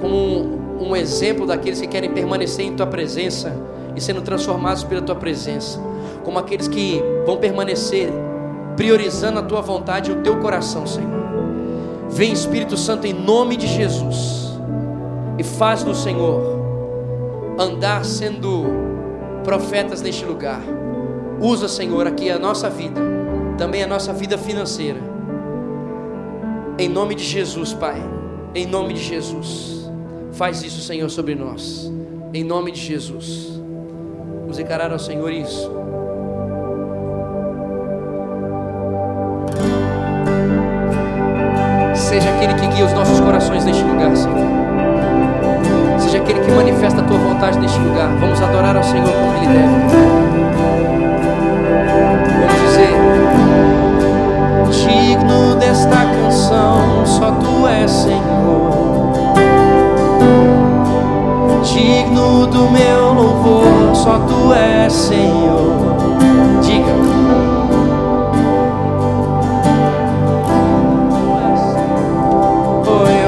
[0.00, 3.56] como um, um exemplo daqueles que querem permanecer em Tua presença
[3.94, 5.80] e sendo transformados pela Tua presença,
[6.24, 8.10] como aqueles que vão permanecer
[8.76, 11.22] priorizando a Tua vontade e o Teu coração, Senhor.
[12.10, 14.58] Vem Espírito Santo em nome de Jesus
[15.38, 16.60] e faz do Senhor
[17.56, 18.91] andar sendo
[19.44, 20.60] profetas neste lugar.
[21.40, 23.00] Usa, Senhor, aqui a nossa vida,
[23.58, 25.00] também a nossa vida financeira.
[26.78, 28.02] Em nome de Jesus, Pai.
[28.54, 29.90] Em nome de Jesus.
[30.32, 31.90] Faz isso, Senhor, sobre nós.
[32.32, 33.60] Em nome de Jesus.
[34.40, 35.70] Vamos encarar ao Senhor isso.
[41.94, 44.61] Seja aquele que guia os nossos corações neste lugar, Senhor.
[46.22, 48.08] Aquele que manifesta a tua vontade neste lugar.
[48.20, 49.66] Vamos adorar ao Senhor como Ele deve.
[52.46, 52.94] Vamos dizer:
[54.88, 59.12] Digno desta canção, só tu és Senhor.
[61.64, 65.96] Digno do meu louvor, só tu és Senhor.
[66.62, 67.32] Diga.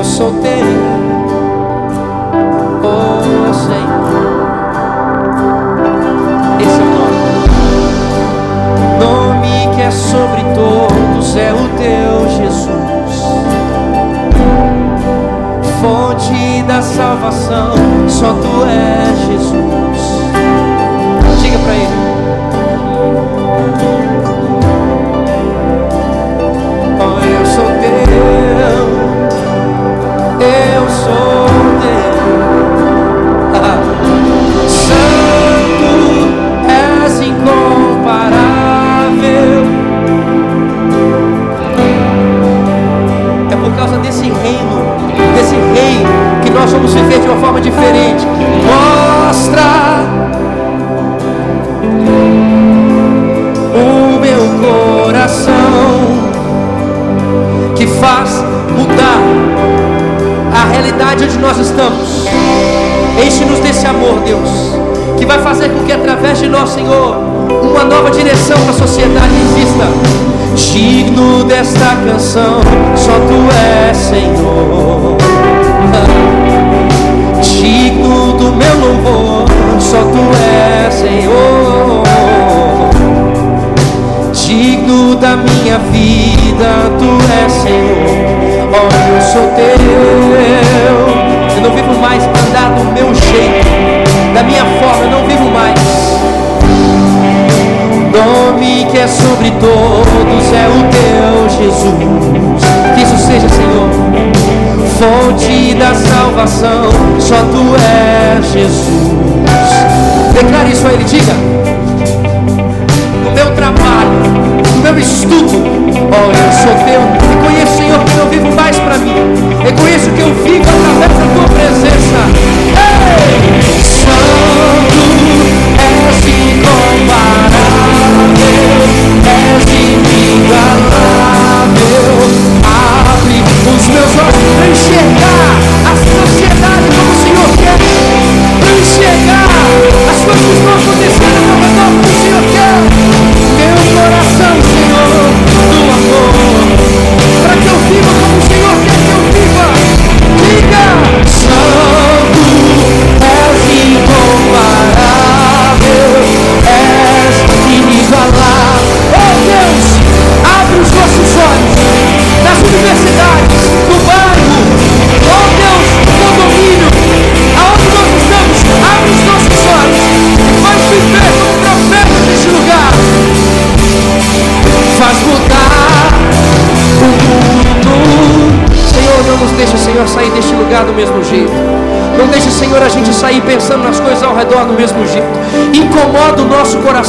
[0.05, 0.84] sou teu,
[17.15, 17.75] salvação,
[18.09, 19.64] só tu és Jesus.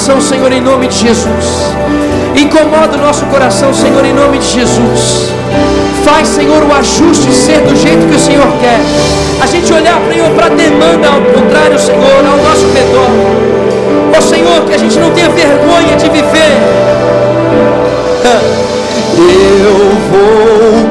[0.06, 1.74] Coração, Senhor, em nome de Jesus.
[2.36, 5.34] Incomoda o nosso coração, Senhor, em nome de Jesus.
[6.04, 8.80] Faz, Senhor, o ajuste ser do jeito que o Senhor quer.
[9.42, 10.00] A gente olhar,
[10.36, 13.10] para a demanda ao contrário, Senhor, ao nosso redor.
[14.16, 16.54] Ó Senhor, que a gente não tenha vergonha de viver.
[19.58, 19.74] Eu
[20.12, 20.84] vou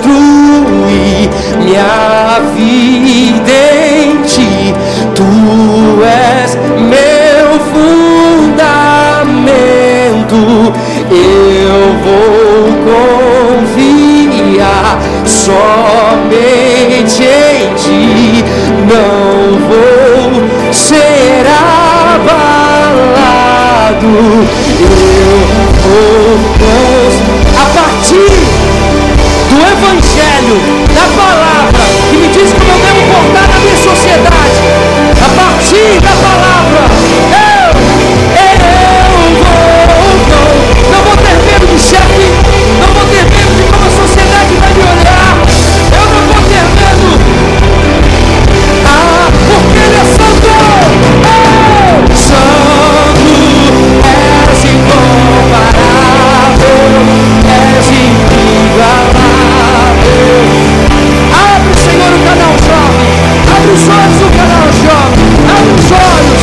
[0.00, 2.73] construir minha vida
[15.44, 18.44] somente em ti.
[18.88, 21.44] Não vou ser
[22.16, 22.94] abalado.
[24.80, 25.36] Eu
[25.82, 26.38] vou
[27.60, 28.53] a partir
[63.74, 65.24] Abre os olhos do canal jovem.
[65.50, 66.33] Abre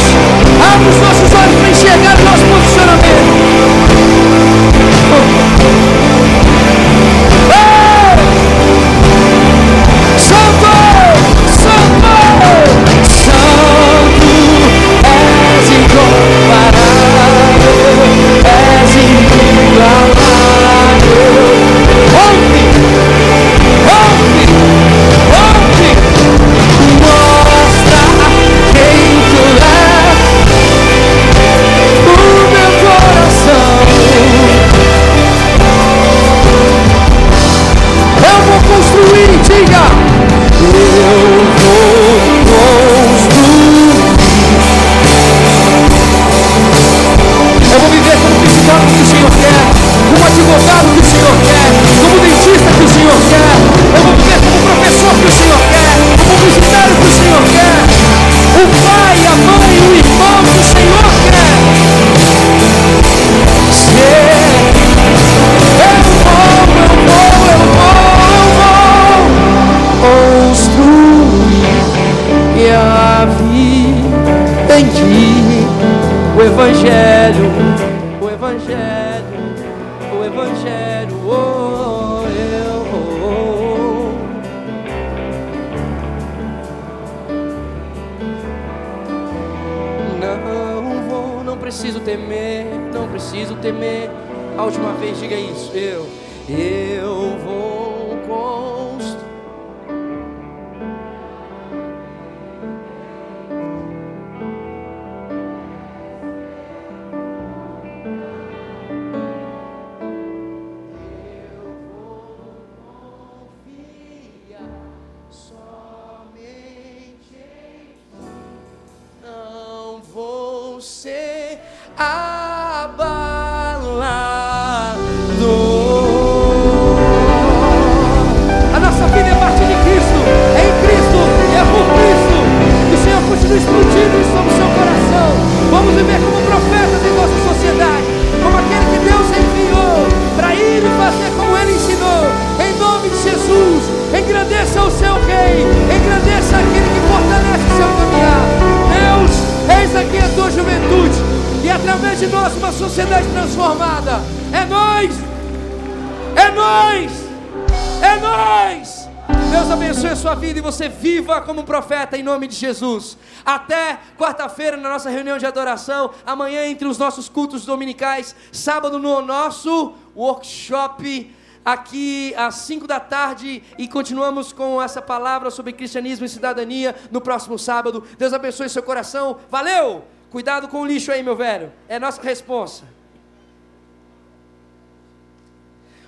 [162.18, 163.18] em nome de Jesus.
[163.46, 169.22] Até quarta-feira na nossa reunião de adoração, amanhã entre os nossos cultos dominicais, sábado no
[169.22, 176.30] nosso workshop aqui às 5 da tarde e continuamos com essa palavra sobre cristianismo e
[176.30, 178.04] cidadania no próximo sábado.
[178.18, 179.38] Deus abençoe seu coração.
[179.50, 180.04] Valeu!
[180.32, 181.72] Cuidado com o lixo aí, meu velho.
[181.90, 182.86] É nossa responsa.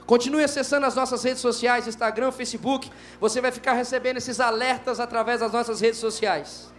[0.05, 2.91] Continue acessando as nossas redes sociais, Instagram, Facebook.
[3.19, 6.72] Você vai ficar recebendo esses alertas através das nossas redes sociais.